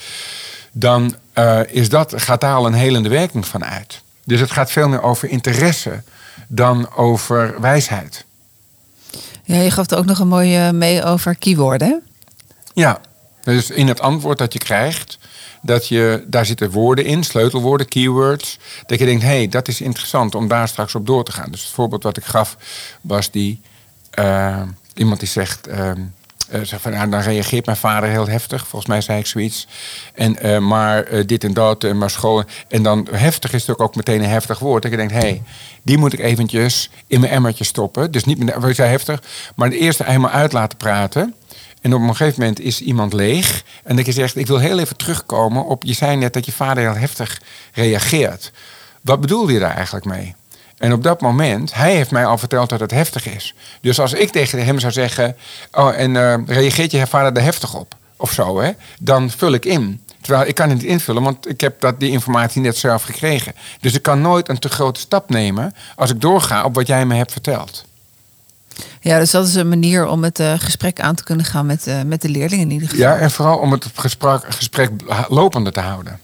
dan 0.73 1.15
uh, 1.35 1.61
is 1.67 1.89
dat, 1.89 2.13
gaat 2.17 2.41
daar 2.41 2.55
al 2.55 2.67
een 2.67 2.73
helende 2.73 3.09
werking 3.09 3.47
van 3.47 3.65
uit. 3.65 4.03
Dus 4.25 4.41
het 4.41 4.51
gaat 4.51 4.71
veel 4.71 4.89
meer 4.89 5.03
over 5.03 5.29
interesse 5.29 6.03
dan 6.49 6.95
over 6.95 7.61
wijsheid. 7.61 8.25
Ja, 9.51 9.61
je 9.61 9.71
gaf 9.71 9.91
er 9.91 9.99
ook 9.99 10.05
nog 10.05 10.19
een 10.19 10.29
mooie 10.29 10.73
mee 10.73 11.05
over 11.05 11.37
keywords? 11.37 11.85
Ja. 12.75 13.01
Dus 13.43 13.71
in 13.71 13.89
het 13.89 14.01
antwoord 14.01 14.39
dat 14.39 14.53
je 14.53 14.59
krijgt, 14.59 15.19
dat 15.63 15.89
je, 15.89 16.25
daar 16.27 16.47
zitten 16.47 16.71
woorden 16.71 17.05
in, 17.05 17.25
sleutelwoorden, 17.25 17.89
keywords. 17.89 18.59
Dat 18.87 18.99
je 18.99 19.05
denkt, 19.05 19.23
hé, 19.23 19.29
hey, 19.29 19.49
dat 19.49 19.69
is 19.69 19.81
interessant 19.81 20.35
om 20.35 20.49
daar 20.49 20.69
straks 20.69 20.95
op 20.95 21.07
door 21.07 21.25
te 21.25 21.33
gaan. 21.33 21.51
Dus 21.51 21.63
het 21.63 21.71
voorbeeld 21.71 22.03
wat 22.03 22.17
ik 22.17 22.25
gaf 22.25 22.57
was 23.01 23.31
die, 23.31 23.61
uh, 24.19 24.63
iemand 24.95 25.21
die 25.21 25.29
zegt, 25.29 25.69
uh, 25.69 25.91
uh, 26.55 26.61
zeg 26.63 26.81
van, 26.81 27.11
dan 27.11 27.21
reageert 27.21 27.67
mijn 27.67 27.79
vader 27.79 28.09
heel 28.09 28.29
heftig. 28.29 28.67
Volgens 28.67 28.87
mij 28.87 29.01
zei 29.01 29.19
ik 29.19 29.27
zoiets. 29.27 29.67
En, 30.15 30.47
uh, 30.47 30.59
maar 30.59 31.13
uh, 31.13 31.27
dit 31.27 31.45
en 31.45 31.55
dat, 31.55 31.85
en 31.85 31.99
maar 31.99 32.11
school. 32.11 32.45
En 32.69 32.83
dan 32.83 33.09
heftig 33.11 33.53
is 33.53 33.67
natuurlijk 33.67 33.81
ook 33.81 33.97
meteen 33.97 34.23
een 34.23 34.29
heftig 34.29 34.59
woord. 34.59 34.83
Dat 34.83 34.91
je 34.91 34.97
denkt, 34.97 35.13
hé, 35.13 35.19
hey, 35.19 35.43
die 35.83 35.99
moet 35.99 36.13
ik 36.13 36.19
eventjes 36.19 36.91
in 37.07 37.21
mijn 37.21 37.33
emmertje 37.33 37.65
stoppen. 37.65 38.11
Dus 38.11 38.25
niet 38.25 38.39
meer, 38.39 38.61
we 38.61 38.83
heftig, 38.83 39.23
maar 39.55 39.71
de 39.71 39.79
eerste 39.79 40.05
helemaal 40.05 40.31
uit 40.31 40.53
laten 40.53 40.79
praten. 40.79 41.35
En 41.81 41.95
op 41.95 42.01
een 42.01 42.17
gegeven 42.17 42.41
moment 42.41 42.61
is 42.61 42.81
iemand 42.81 43.13
leeg. 43.13 43.65
En 43.85 43.97
dat 43.97 44.07
je 44.07 44.13
zegt, 44.13 44.37
ik 44.37 44.47
wil 44.47 44.59
heel 44.59 44.79
even 44.79 44.97
terugkomen 44.97 45.65
op... 45.65 45.85
je 45.85 45.93
zei 45.93 46.17
net 46.17 46.33
dat 46.33 46.47
je 46.47 46.53
vader 46.53 46.83
heel 46.83 47.01
heftig 47.01 47.41
reageert. 47.73 48.53
Wat 49.01 49.21
bedoelde 49.21 49.53
je 49.53 49.59
daar 49.59 49.75
eigenlijk 49.75 50.05
mee? 50.05 50.35
En 50.81 50.93
op 50.93 51.03
dat 51.03 51.21
moment, 51.21 51.75
hij 51.75 51.95
heeft 51.95 52.11
mij 52.11 52.27
al 52.27 52.39
verteld 52.39 52.69
dat 52.69 52.81
het 52.81 52.91
heftig 52.91 53.27
is. 53.27 53.55
Dus 53.81 54.01
als 54.01 54.13
ik 54.13 54.31
tegen 54.31 54.65
hem 54.65 54.79
zou 54.79 54.93
zeggen... 54.93 55.37
oh, 55.73 55.99
en 55.99 56.15
uh, 56.15 56.35
reageert 56.47 56.91
je 56.91 57.07
vader 57.07 57.37
er 57.37 57.43
heftig 57.43 57.75
op? 57.75 57.95
Of 58.17 58.33
zo, 58.33 58.61
hè? 58.61 58.71
Dan 59.01 59.31
vul 59.31 59.53
ik 59.53 59.65
in. 59.65 60.01
Terwijl 60.21 60.49
ik 60.49 60.55
kan 60.55 60.69
het 60.69 60.79
niet 60.79 60.87
invullen, 60.87 61.23
want 61.23 61.49
ik 61.49 61.61
heb 61.61 61.81
dat, 61.81 62.01
die 62.01 62.11
informatie 62.11 62.61
net 62.61 62.77
zelf 62.77 63.03
gekregen. 63.03 63.55
Dus 63.81 63.95
ik 63.95 64.03
kan 64.03 64.21
nooit 64.21 64.49
een 64.49 64.59
te 64.59 64.69
grote 64.69 65.01
stap 65.01 65.31
nemen... 65.31 65.75
als 65.97 66.11
ik 66.11 66.21
doorga 66.21 66.65
op 66.65 66.75
wat 66.75 66.87
jij 66.87 67.07
me 67.07 67.15
hebt 67.15 67.33
verteld. 67.33 67.85
Ja, 69.01 69.19
dus 69.19 69.31
dat 69.31 69.47
is 69.47 69.55
een 69.55 69.69
manier 69.69 70.07
om 70.07 70.25
het 70.25 70.41
uh, 70.41 70.53
gesprek 70.57 71.01
aan 71.01 71.15
te 71.15 71.25
kunnen 71.25 71.45
gaan 71.45 71.67
met, 71.67 71.87
uh, 71.87 72.03
met 72.03 72.23
de 72.23 72.29
leerlingen 72.29 72.65
in 72.65 72.71
ieder 72.71 72.89
geval. 72.89 73.05
Ja, 73.05 73.17
en 73.17 73.31
vooral 73.31 73.59
om 73.59 73.73
het 73.73 73.87
gesprek, 73.95 74.55
gesprek 74.55 74.91
lopende 75.29 75.73
te 75.73 75.81
houden. 75.81 76.21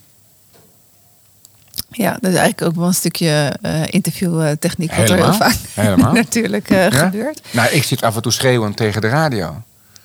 Ja, 1.97 2.11
dat 2.21 2.33
is 2.33 2.39
eigenlijk 2.39 2.63
ook 2.63 2.77
wel 2.77 2.87
een 2.87 2.95
stukje 2.95 3.57
uh, 3.63 3.83
interviewtechniek 3.87 4.95
wat 4.95 4.99
helemaal, 4.99 5.27
er 5.27 5.33
heel 5.33 5.41
vaak 5.41 5.57
helemaal. 5.87 6.13
natuurlijk 6.13 6.69
ja? 6.69 6.91
gebeurt. 6.91 7.41
Nou, 7.51 7.69
ik 7.71 7.83
zit 7.83 8.03
af 8.03 8.17
en 8.17 8.23
toe 8.23 8.33
schreeuwend 8.33 8.77
tegen 8.77 9.01
de 9.01 9.09
radio. 9.09 9.63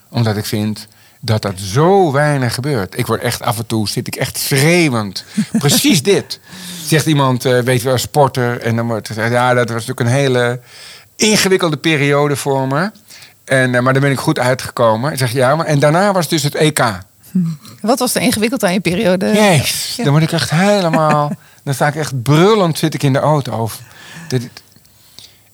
Omdat 0.10 0.38
ik 0.38 0.46
vind 0.46 0.88
dat 1.22 1.42
dat 1.42 1.60
zo 1.60 2.12
weinig 2.12 2.54
gebeurt. 2.54 2.98
Ik 2.98 3.08
word 3.08 3.22
echt 3.22 3.42
af 3.42 3.58
en 3.58 3.66
toe, 3.66 3.88
zit 3.90 4.08
ik 4.08 4.16
echt 4.16 4.38
schreeuwend. 4.38 5.24
Precies 5.52 6.04
dit. 6.04 6.40
Zegt 6.86 7.06
iemand, 7.06 7.44
weet 7.44 7.82
wel, 7.82 7.98
sporter. 7.98 8.62
En 8.62 8.76
dan 8.76 8.88
wordt 8.88 9.08
het, 9.08 9.18
ja, 9.18 9.54
dat 9.54 9.70
was 9.70 9.86
natuurlijk 9.86 10.00
een 10.00 10.16
hele 10.16 10.60
ingewikkelde 11.16 11.78
periode 11.78 12.36
voor 12.36 12.68
me. 12.68 12.92
En, 13.46 13.74
uh, 13.74 13.80
maar 13.80 13.94
daar 13.94 14.02
ben 14.02 14.12
ik 14.12 14.20
goed 14.20 14.40
uitgekomen. 14.40 15.12
Ik 15.12 15.18
zeg 15.18 15.32
ja, 15.32 15.56
maar 15.56 15.66
en 15.66 15.80
daarna 15.80 16.14
was 16.14 16.28
dus 16.28 16.44
het 16.44 16.56
EK. 16.56 16.84
Wat 17.82 18.00
was 18.00 18.16
er 18.16 18.22
ingewikkeld 18.22 18.64
aan 18.64 18.74
je 18.74 18.80
periode? 18.80 19.26
Yes, 19.26 19.94
ja. 19.98 20.04
dan 20.04 20.14
word 20.14 20.24
ik 20.24 20.32
echt 20.32 20.50
helemaal. 20.50 21.32
dan 21.64 21.74
sta 21.74 21.88
ik 21.88 21.96
echt 21.96 22.22
brullend, 22.22 22.78
zit 22.78 22.94
ik 22.94 23.04
in 23.04 23.14
de 23.14 23.20
auto. 23.20 23.70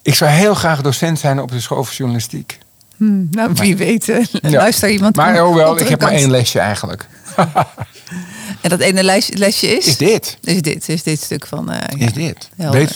Ik 0.02 0.16
zou 0.16 0.32
heel 0.32 0.54
graag 0.54 0.82
docent 0.82 1.20
zijn 1.20 1.42
op 1.42 1.52
de 1.52 1.60
school 1.60 1.84
voor 1.84 1.96
journalistiek. 1.96 2.58
Hmm, 2.98 3.28
nou, 3.32 3.54
wie 3.54 3.76
maar, 3.76 3.86
weet. 3.86 4.06
Ja. 4.06 4.22
Luister 4.42 4.90
iemand. 4.90 5.16
Maar 5.16 5.46
oh 5.46 5.56
wel, 5.56 5.80
ik 5.80 5.88
heb 5.88 6.02
maar 6.02 6.12
één 6.12 6.30
lesje 6.30 6.60
eigenlijk. 6.60 7.08
en 8.62 8.70
dat 8.70 8.80
ene 8.80 9.04
lesje, 9.04 9.38
lesje 9.38 9.68
is? 9.68 9.88
Is 9.88 9.98
dit. 9.98 10.38
Is 10.42 10.62
dit, 10.62 10.90
is 10.90 11.04
dit 11.04 11.22
stuk 11.22 11.48
van. 11.48 11.72
Uh, 11.72 11.78
is 11.98 12.14
dit. 12.14 12.50
Weet, 12.56 12.96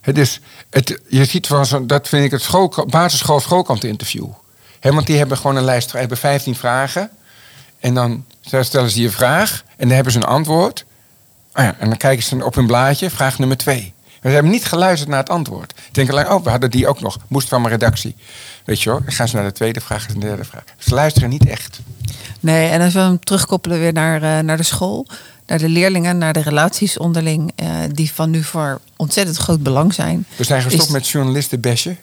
het 0.00 0.18
is, 0.18 0.40
het, 0.70 1.00
je 1.08 1.24
ziet 1.24 1.46
van 1.46 1.66
zo, 1.66 1.86
dat 1.86 2.08
vind 2.08 2.24
ik 2.24 2.30
het 2.30 2.42
school, 2.42 2.86
basisschool 2.86 3.40
schoolkant 3.40 3.84
interview. 3.84 4.26
He, 4.80 4.92
want 4.92 5.06
die 5.06 5.16
hebben 5.16 5.36
gewoon 5.36 5.56
een 5.56 5.64
lijst, 5.64 5.92
hebben 5.92 6.18
15 6.18 6.54
vragen. 6.54 7.10
En 7.80 7.94
dan 7.94 8.24
stellen 8.40 8.90
ze 8.90 9.00
je 9.00 9.10
vraag 9.10 9.64
en 9.76 9.86
dan 9.86 9.94
hebben 9.94 10.12
ze 10.12 10.18
een 10.18 10.24
antwoord. 10.24 10.84
Oh 11.54 11.64
ja, 11.64 11.76
en 11.78 11.88
dan 11.88 11.96
kijken 11.96 12.24
ze 12.24 12.44
op 12.44 12.54
hun 12.54 12.66
blaadje, 12.66 13.10
vraag 13.10 13.38
nummer 13.38 13.56
2. 13.56 13.92
We 14.20 14.30
hebben 14.30 14.52
niet 14.52 14.64
geluisterd 14.64 15.10
naar 15.10 15.18
het 15.18 15.28
antwoord. 15.28 15.72
Ik 15.86 15.94
denk 15.94 16.10
alleen, 16.10 16.30
oh, 16.30 16.44
we 16.44 16.50
hadden 16.50 16.70
die 16.70 16.88
ook 16.88 17.00
nog. 17.00 17.18
Moest 17.28 17.48
van 17.48 17.60
mijn 17.60 17.72
redactie. 17.72 18.16
Weet 18.64 18.82
je 18.82 18.90
hoor, 18.90 19.02
dan 19.04 19.12
gaan 19.12 19.28
ze 19.28 19.36
naar 19.36 19.44
de 19.44 19.52
tweede 19.52 19.80
vraag 19.80 20.08
en 20.08 20.14
de 20.14 20.20
derde 20.20 20.44
vraag. 20.44 20.64
Ze 20.78 20.94
luisteren 20.94 21.28
niet 21.28 21.48
echt. 21.48 21.80
Nee, 22.40 22.68
en 22.68 22.80
als 22.80 22.92
we 22.92 23.00
hem 23.00 23.24
terugkoppelen 23.24 23.78
weer 23.78 23.92
naar, 23.92 24.22
uh, 24.22 24.38
naar 24.38 24.56
de 24.56 24.62
school 24.62 25.06
naar 25.46 25.58
de 25.58 25.68
leerlingen, 25.68 26.18
naar 26.18 26.32
de 26.32 26.42
relaties 26.42 26.98
onderling, 26.98 27.52
uh, 27.62 27.68
die 27.92 28.12
van 28.12 28.30
nu 28.30 28.42
voor 28.42 28.80
ontzettend 28.96 29.36
groot 29.36 29.62
belang 29.62 29.94
zijn. 29.94 30.26
We 30.36 30.44
zijn 30.44 30.62
gestopt 30.62 30.84
is... 30.84 30.90
met 30.90 31.08
journalistenbesje. 31.08 31.88
Ja, 31.90 31.96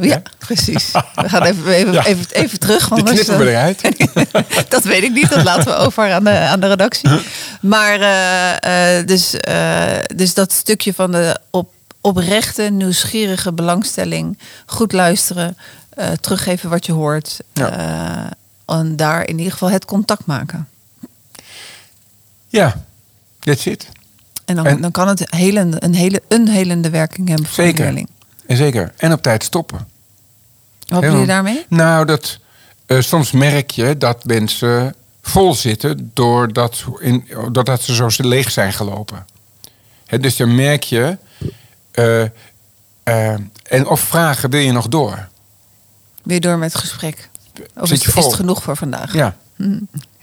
ja, 0.00 0.22
precies. 0.38 0.90
We 1.14 1.28
gaan 1.28 1.42
even, 1.42 1.66
even, 1.72 1.92
ja. 1.92 2.04
even, 2.04 2.26
even 2.30 2.58
terug. 2.58 2.88
Die 2.88 3.04
knippen 3.04 3.38
we 3.38 3.50
eruit. 3.50 3.80
dat 4.68 4.84
weet 4.84 5.02
ik 5.02 5.12
niet, 5.12 5.30
dat 5.30 5.44
laten 5.44 5.64
we 5.64 5.74
over 5.74 6.12
aan 6.12 6.24
de, 6.24 6.38
aan 6.38 6.60
de 6.60 6.68
redactie. 6.68 7.10
Maar 7.60 8.00
uh, 8.00 8.98
uh, 8.98 9.06
dus, 9.06 9.34
dus 10.16 10.34
dat 10.34 10.52
stukje 10.52 10.94
van 10.94 11.12
de 11.12 11.38
op, 11.50 11.72
oprechte, 12.00 12.62
nieuwsgierige 12.62 13.52
belangstelling, 13.52 14.38
goed 14.66 14.92
luisteren, 14.92 15.56
teruggeven 16.20 16.70
wat 16.70 16.86
je 16.86 16.92
hoort. 16.92 17.38
Ja. 17.52 18.32
en 18.66 18.96
daar 18.96 19.28
in 19.28 19.38
ieder 19.38 19.52
geval 19.52 19.70
het 19.70 19.84
contact 19.84 20.26
maken. 20.26 20.68
Ja, 22.48 22.82
that's 23.38 23.64
it. 23.66 23.86
En 24.44 24.56
dan, 24.56 24.66
en, 24.66 24.80
dan 24.80 24.90
kan 24.90 25.08
het 25.08 25.24
helen, 25.26 25.84
een, 25.84 25.94
hele, 25.94 26.22
een 26.28 26.48
helende 26.48 26.90
werking 26.90 27.28
hebben 27.28 27.46
voor 27.46 27.64
zeker, 27.64 27.76
de 27.76 27.82
leerling. 27.82 28.08
En 28.46 28.56
zeker. 28.56 28.92
En 28.96 29.12
op 29.12 29.22
tijd 29.22 29.44
stoppen. 29.44 29.88
Wat 30.88 31.00
bedoel 31.00 31.20
je 31.20 31.26
daarmee? 31.26 31.66
Nou, 31.68 32.04
dat, 32.04 32.38
uh, 32.86 33.00
soms 33.00 33.30
merk 33.30 33.70
je 33.70 33.98
dat 33.98 34.24
mensen 34.24 34.94
vol 35.22 35.54
zitten 35.54 36.10
doordat, 36.14 36.84
in, 36.98 37.28
doordat 37.52 37.82
ze 37.82 37.94
zo 37.94 38.08
leeg 38.16 38.50
zijn 38.50 38.72
gelopen. 38.72 39.26
He, 40.06 40.18
dus 40.18 40.36
dan 40.36 40.54
merk 40.54 40.82
je... 40.82 41.18
Uh, 41.94 42.22
uh, 43.04 43.36
en 43.62 43.86
of 43.86 44.00
vragen, 44.00 44.50
wil 44.50 44.60
je 44.60 44.72
nog 44.72 44.88
door? 44.88 45.28
Wil 46.22 46.34
je 46.34 46.40
door 46.40 46.58
met 46.58 46.72
het 46.72 46.80
gesprek? 46.80 47.28
Of 47.74 47.90
is, 47.90 48.06
is, 48.06 48.14
het 48.14 48.34
genoeg 48.34 48.62
voor 48.62 48.76
vandaag? 48.76 49.12
Ja. 49.12 49.36
Hm. 49.56 49.78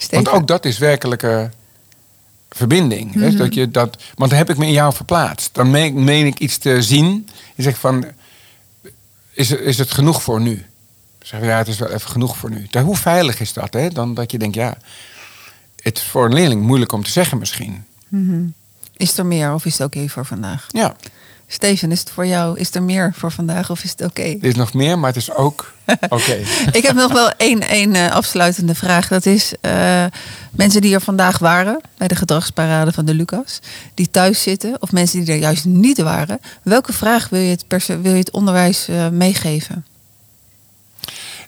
Want 0.10 0.30
ook 0.30 0.48
dat 0.48 0.66
is 0.66 0.78
werkelijke 0.78 1.50
verbinding. 2.56 3.16
Mm-hmm. 3.16 3.38
dat 3.38 3.54
je 3.54 3.72
dat, 3.72 4.04
want 4.16 4.30
dan 4.30 4.40
heb 4.40 4.50
ik 4.50 4.58
me 4.58 4.66
in 4.66 4.72
jou 4.72 4.94
verplaatst. 4.94 5.54
Dan 5.54 5.72
meen, 5.72 6.04
meen 6.04 6.26
ik 6.26 6.40
iets 6.40 6.58
te 6.58 6.82
zien. 6.82 7.30
Je 7.56 7.64
zegt 7.64 7.80
van, 7.80 8.06
is 9.32 9.50
het, 9.50 9.60
is 9.60 9.78
het 9.78 9.92
genoeg 9.92 10.24
voor 10.24 10.42
nu? 10.42 10.66
Zeg 11.20 11.42
ja, 11.42 11.58
het 11.58 11.68
is 11.68 11.78
wel 11.78 11.90
even 11.90 12.10
genoeg 12.10 12.38
voor 12.38 12.50
nu. 12.50 12.68
hoe 12.82 12.96
veilig 12.96 13.40
is 13.40 13.54
dat? 13.54 13.74
Hè? 13.74 13.90
Dan 13.90 14.14
dat 14.14 14.32
je 14.32 14.38
denkt, 14.38 14.56
ja, 14.56 14.78
het 15.82 15.98
is 15.98 16.04
voor 16.04 16.26
een 16.26 16.34
leerling 16.34 16.62
moeilijk 16.62 16.92
om 16.92 17.04
te 17.04 17.12
zeggen 17.12 17.38
misschien. 17.38 17.86
Mm-hmm. 18.08 18.54
Is 18.98 19.18
er 19.18 19.26
meer 19.26 19.54
of 19.54 19.66
is 19.66 19.78
het 19.78 19.88
oké 19.88 19.98
okay 19.98 20.10
voor 20.10 20.26
vandaag? 20.26 20.68
Ja. 20.72 20.96
Steven, 21.48 21.92
is 21.92 22.00
het 22.00 22.10
voor 22.10 22.26
jou, 22.26 22.60
is 22.60 22.76
er 22.76 22.84
meer 22.84 23.14
voor 23.16 23.32
vandaag 23.32 23.70
of 23.70 23.84
is 23.84 23.92
het 23.92 24.02
oké? 24.02 24.22
Okay? 24.22 24.38
Er 24.42 24.48
is 24.48 24.56
nog 24.56 24.74
meer, 24.74 25.00
maar 25.00 25.08
het 25.08 25.22
is 25.22 25.32
ook 25.34 25.74
oké. 25.86 26.14
Okay. 26.16 26.46
ik 26.72 26.84
heb 26.84 26.96
nog 26.96 27.12
wel 27.12 27.32
één, 27.38 27.62
één 27.62 27.96
uh, 27.96 28.12
afsluitende 28.12 28.76
vraag. 28.76 29.08
Dat 29.08 29.26
is 29.26 29.54
uh, 29.62 30.06
mensen 30.52 30.82
die 30.82 30.94
er 30.94 31.02
vandaag 31.02 31.38
waren 31.38 31.82
bij 31.98 32.08
de 32.08 32.16
gedragsparade 32.16 32.92
van 32.92 33.06
de 33.06 33.14
Lucas, 33.14 33.60
die 33.94 34.12
thuis 34.12 34.42
zitten, 34.42 34.76
of 34.80 34.92
mensen 34.92 35.20
die 35.20 35.34
er 35.34 35.40
juist 35.40 35.66
niet 35.66 36.02
waren. 36.02 36.40
Welke 36.62 36.94
vraag 36.94 37.30
wil 37.30 37.40
je 37.40 37.50
het, 37.50 37.68
pers- 37.68 37.88
wil 37.88 38.12
je 38.12 38.18
het 38.18 38.32
onderwijs 38.32 38.90
uh, 38.90 39.08
meegeven? 39.08 39.86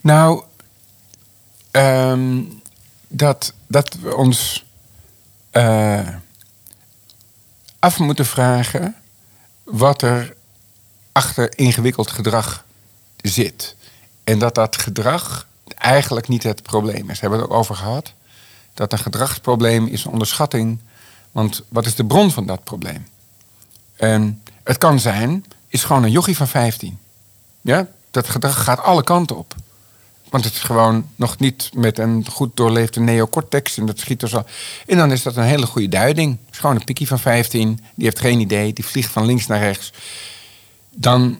Nou, 0.01 0.43
um, 1.71 2.61
dat, 3.07 3.53
dat 3.67 3.97
we 4.01 4.15
ons 4.15 4.65
af 7.79 7.99
moeten 7.99 8.25
vragen 8.25 8.95
wat 9.65 10.01
er 10.01 10.35
achter 11.11 11.57
ingewikkeld 11.57 12.11
gedrag 12.11 12.65
zit. 13.17 13.75
En 14.23 14.39
dat 14.39 14.55
dat 14.55 14.77
gedrag 14.77 15.47
eigenlijk 15.77 16.27
niet 16.27 16.43
het 16.43 16.63
probleem 16.63 17.09
is. 17.09 17.19
We 17.19 17.21
hebben 17.21 17.39
het 17.39 17.49
ook 17.49 17.57
over 17.57 17.75
gehad. 17.75 18.13
Dat 18.73 18.91
een 18.91 18.99
gedragsprobleem 18.99 19.87
is 19.87 20.05
een 20.05 20.11
onderschatting. 20.11 20.79
Want 21.31 21.63
wat 21.67 21.85
is 21.85 21.95
de 21.95 22.05
bron 22.05 22.31
van 22.31 22.45
dat 22.45 22.63
probleem? 22.63 23.07
En 23.95 24.41
het 24.63 24.77
kan 24.77 24.99
zijn, 24.99 25.45
is 25.67 25.83
gewoon 25.83 26.03
een 26.03 26.11
jochie 26.11 26.37
van 26.37 26.47
15. 26.47 26.99
Ja, 27.61 27.87
dat 28.11 28.29
gedrag 28.29 28.63
gaat 28.63 28.79
alle 28.79 29.03
kanten 29.03 29.37
op. 29.37 29.55
Want 30.35 30.47
het 30.47 30.55
is 30.55 30.63
gewoon 30.63 31.09
nog 31.15 31.39
niet 31.39 31.69
met 31.73 31.99
een 31.99 32.25
goed 32.31 32.57
doorleefde 32.57 32.99
neocortex. 32.99 33.77
En 33.77 33.85
dat 33.85 33.99
schiet 33.99 34.21
er 34.21 34.29
zo. 34.29 34.43
En 34.85 34.97
dan 34.97 35.11
is 35.11 35.23
dat 35.23 35.35
een 35.35 35.43
hele 35.43 35.65
goede 35.65 35.89
duiding. 35.89 36.37
Het 36.45 36.53
is 36.53 36.59
gewoon 36.59 36.75
een 36.75 36.83
pikkie 36.83 37.07
van 37.07 37.19
15. 37.19 37.79
Die 37.95 38.05
heeft 38.05 38.19
geen 38.19 38.39
idee. 38.39 38.73
Die 38.73 38.85
vliegt 38.85 39.11
van 39.11 39.25
links 39.25 39.47
naar 39.47 39.59
rechts. 39.59 39.93
Dan 40.95 41.39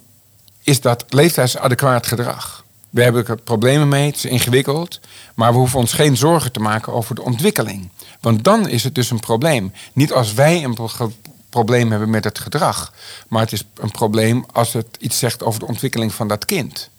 is 0.64 0.82
dat 0.82 1.06
leeftijdsadequaat 1.10 2.08
gedrag. 2.08 2.66
We 2.90 3.04
hebben 3.04 3.28
er 3.28 3.38
problemen 3.38 3.88
mee. 3.88 4.06
Het 4.06 4.16
is 4.16 4.26
ingewikkeld. 4.26 5.00
Maar 5.34 5.52
we 5.52 5.58
hoeven 5.58 5.80
ons 5.80 5.94
geen 5.94 6.18
zorgen 6.18 6.52
te 6.52 6.60
maken 6.60 6.94
over 6.94 7.16
de 7.16 7.24
ontwikkeling. 7.24 7.90
Want 8.22 8.44
dan 8.44 8.68
is 8.68 8.84
het 8.84 8.96
dus 8.96 9.12
een 9.12 9.20
probleem. 9.20 9.74
Niet 9.94 10.14
als 10.14 10.34
wij 10.34 10.64
een 10.64 10.74
pro 10.74 11.12
probleem 11.50 11.92
hebben 11.92 12.10
met 12.10 12.24
het 12.24 12.40
gedrag. 12.40 12.94
Maar 13.28 13.42
het 13.42 13.52
is 13.52 13.64
een 13.76 13.92
probleem 13.92 14.46
als 14.52 14.74
het 14.74 14.98
iets 15.00 15.20
zegt 15.20 15.44
over 15.44 15.60
de 15.60 15.68
ontwikkeling 15.68 16.14
van 16.14 16.28
dat 16.28 16.46
kind. 16.46 16.90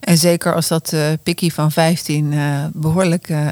En 0.00 0.18
zeker 0.18 0.54
als 0.54 0.68
dat 0.68 0.92
uh, 0.92 1.06
Pikkie 1.22 1.54
van 1.54 1.72
15 1.72 2.32
uh, 2.32 2.64
behoorlijk 2.72 3.28
uh, 3.28 3.50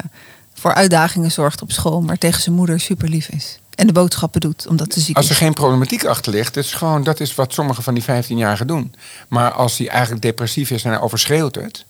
voor 0.54 0.74
uitdagingen 0.74 1.30
zorgt 1.30 1.62
op 1.62 1.72
school, 1.72 2.00
maar 2.00 2.18
tegen 2.18 2.42
zijn 2.42 2.54
moeder 2.54 2.80
super 2.80 3.08
lief 3.08 3.28
is. 3.28 3.58
En 3.74 3.86
de 3.86 3.92
boodschappen 3.92 4.40
doet, 4.40 4.66
omdat 4.66 4.92
ze 4.92 5.00
ziek 5.00 5.16
als 5.16 5.24
er 5.24 5.30
is. 5.30 5.38
geen 5.38 5.54
problematiek 5.54 6.04
achter 6.04 6.32
ligt, 6.32 6.56
is 6.56 6.72
gewoon, 6.72 7.02
dat 7.02 7.20
is 7.20 7.34
wat 7.34 7.52
sommige 7.52 7.82
van 7.82 7.94
die 7.94 8.02
15-jarigen 8.02 8.66
doen. 8.66 8.94
Maar 9.28 9.50
als 9.50 9.78
hij 9.78 9.88
eigenlijk 9.88 10.22
depressief 10.22 10.70
is 10.70 10.84
en 10.84 10.90
hij 10.90 11.00
overschreeuwt 11.00 11.54
het, 11.54 11.84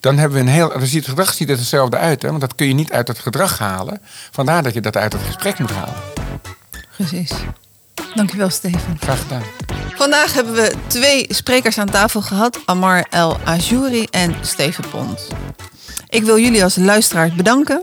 dan 0.00 0.18
hebben 0.18 0.38
we 0.38 0.44
een 0.44 0.52
heel. 0.52 0.68
Dan 0.68 0.86
ziet 0.86 1.00
het 1.00 1.08
gedrag 1.08 1.34
ziet 1.34 1.50
er 1.50 1.56
hetzelfde 1.56 1.96
uit, 1.96 2.22
hè? 2.22 2.28
want 2.28 2.40
dat 2.40 2.54
kun 2.54 2.66
je 2.66 2.74
niet 2.74 2.92
uit 2.92 3.08
het 3.08 3.18
gedrag 3.18 3.58
halen. 3.58 4.00
Vandaar 4.30 4.62
dat 4.62 4.74
je 4.74 4.80
dat 4.80 4.96
uit 4.96 5.12
het 5.12 5.22
gesprek 5.22 5.58
moet 5.58 5.70
halen. 5.70 5.94
Precies. 6.96 7.32
Dankjewel, 8.14 8.50
Steven. 8.50 8.96
Graag 9.00 9.22
gedaan. 9.22 9.42
Vandaag 9.94 10.32
hebben 10.32 10.54
we 10.54 10.74
twee 10.86 11.26
sprekers 11.28 11.78
aan 11.78 11.90
tafel 11.90 12.22
gehad: 12.22 12.58
Amar 12.64 13.06
El 13.10 13.38
Ajouri 13.44 14.06
en 14.10 14.34
Steven 14.42 14.88
Pont. 14.88 15.28
Ik 16.08 16.22
wil 16.22 16.38
jullie 16.38 16.62
als 16.62 16.76
luisteraar 16.76 17.32
bedanken. 17.36 17.82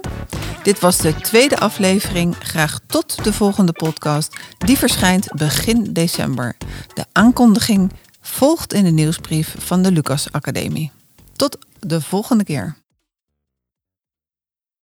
Dit 0.64 0.80
was 0.80 0.98
de 0.98 1.16
tweede 1.16 1.60
aflevering. 1.60 2.36
Graag 2.40 2.80
tot 2.88 3.24
de 3.24 3.34
volgende 3.34 3.72
podcast. 3.72 4.38
Die 4.58 4.78
verschijnt 4.78 5.32
begin 5.32 5.94
december. 5.94 6.56
De 6.94 7.06
aankondiging 7.12 7.92
volgt 8.22 8.74
in 8.74 8.84
de 8.84 8.90
nieuwsbrief 8.90 9.56
van 9.60 9.82
de 9.82 9.92
Lucas 9.92 10.32
Academie. 10.32 10.92
Tot 11.36 11.58
de 11.80 12.02
volgende 12.02 12.44
keer. 12.44 12.83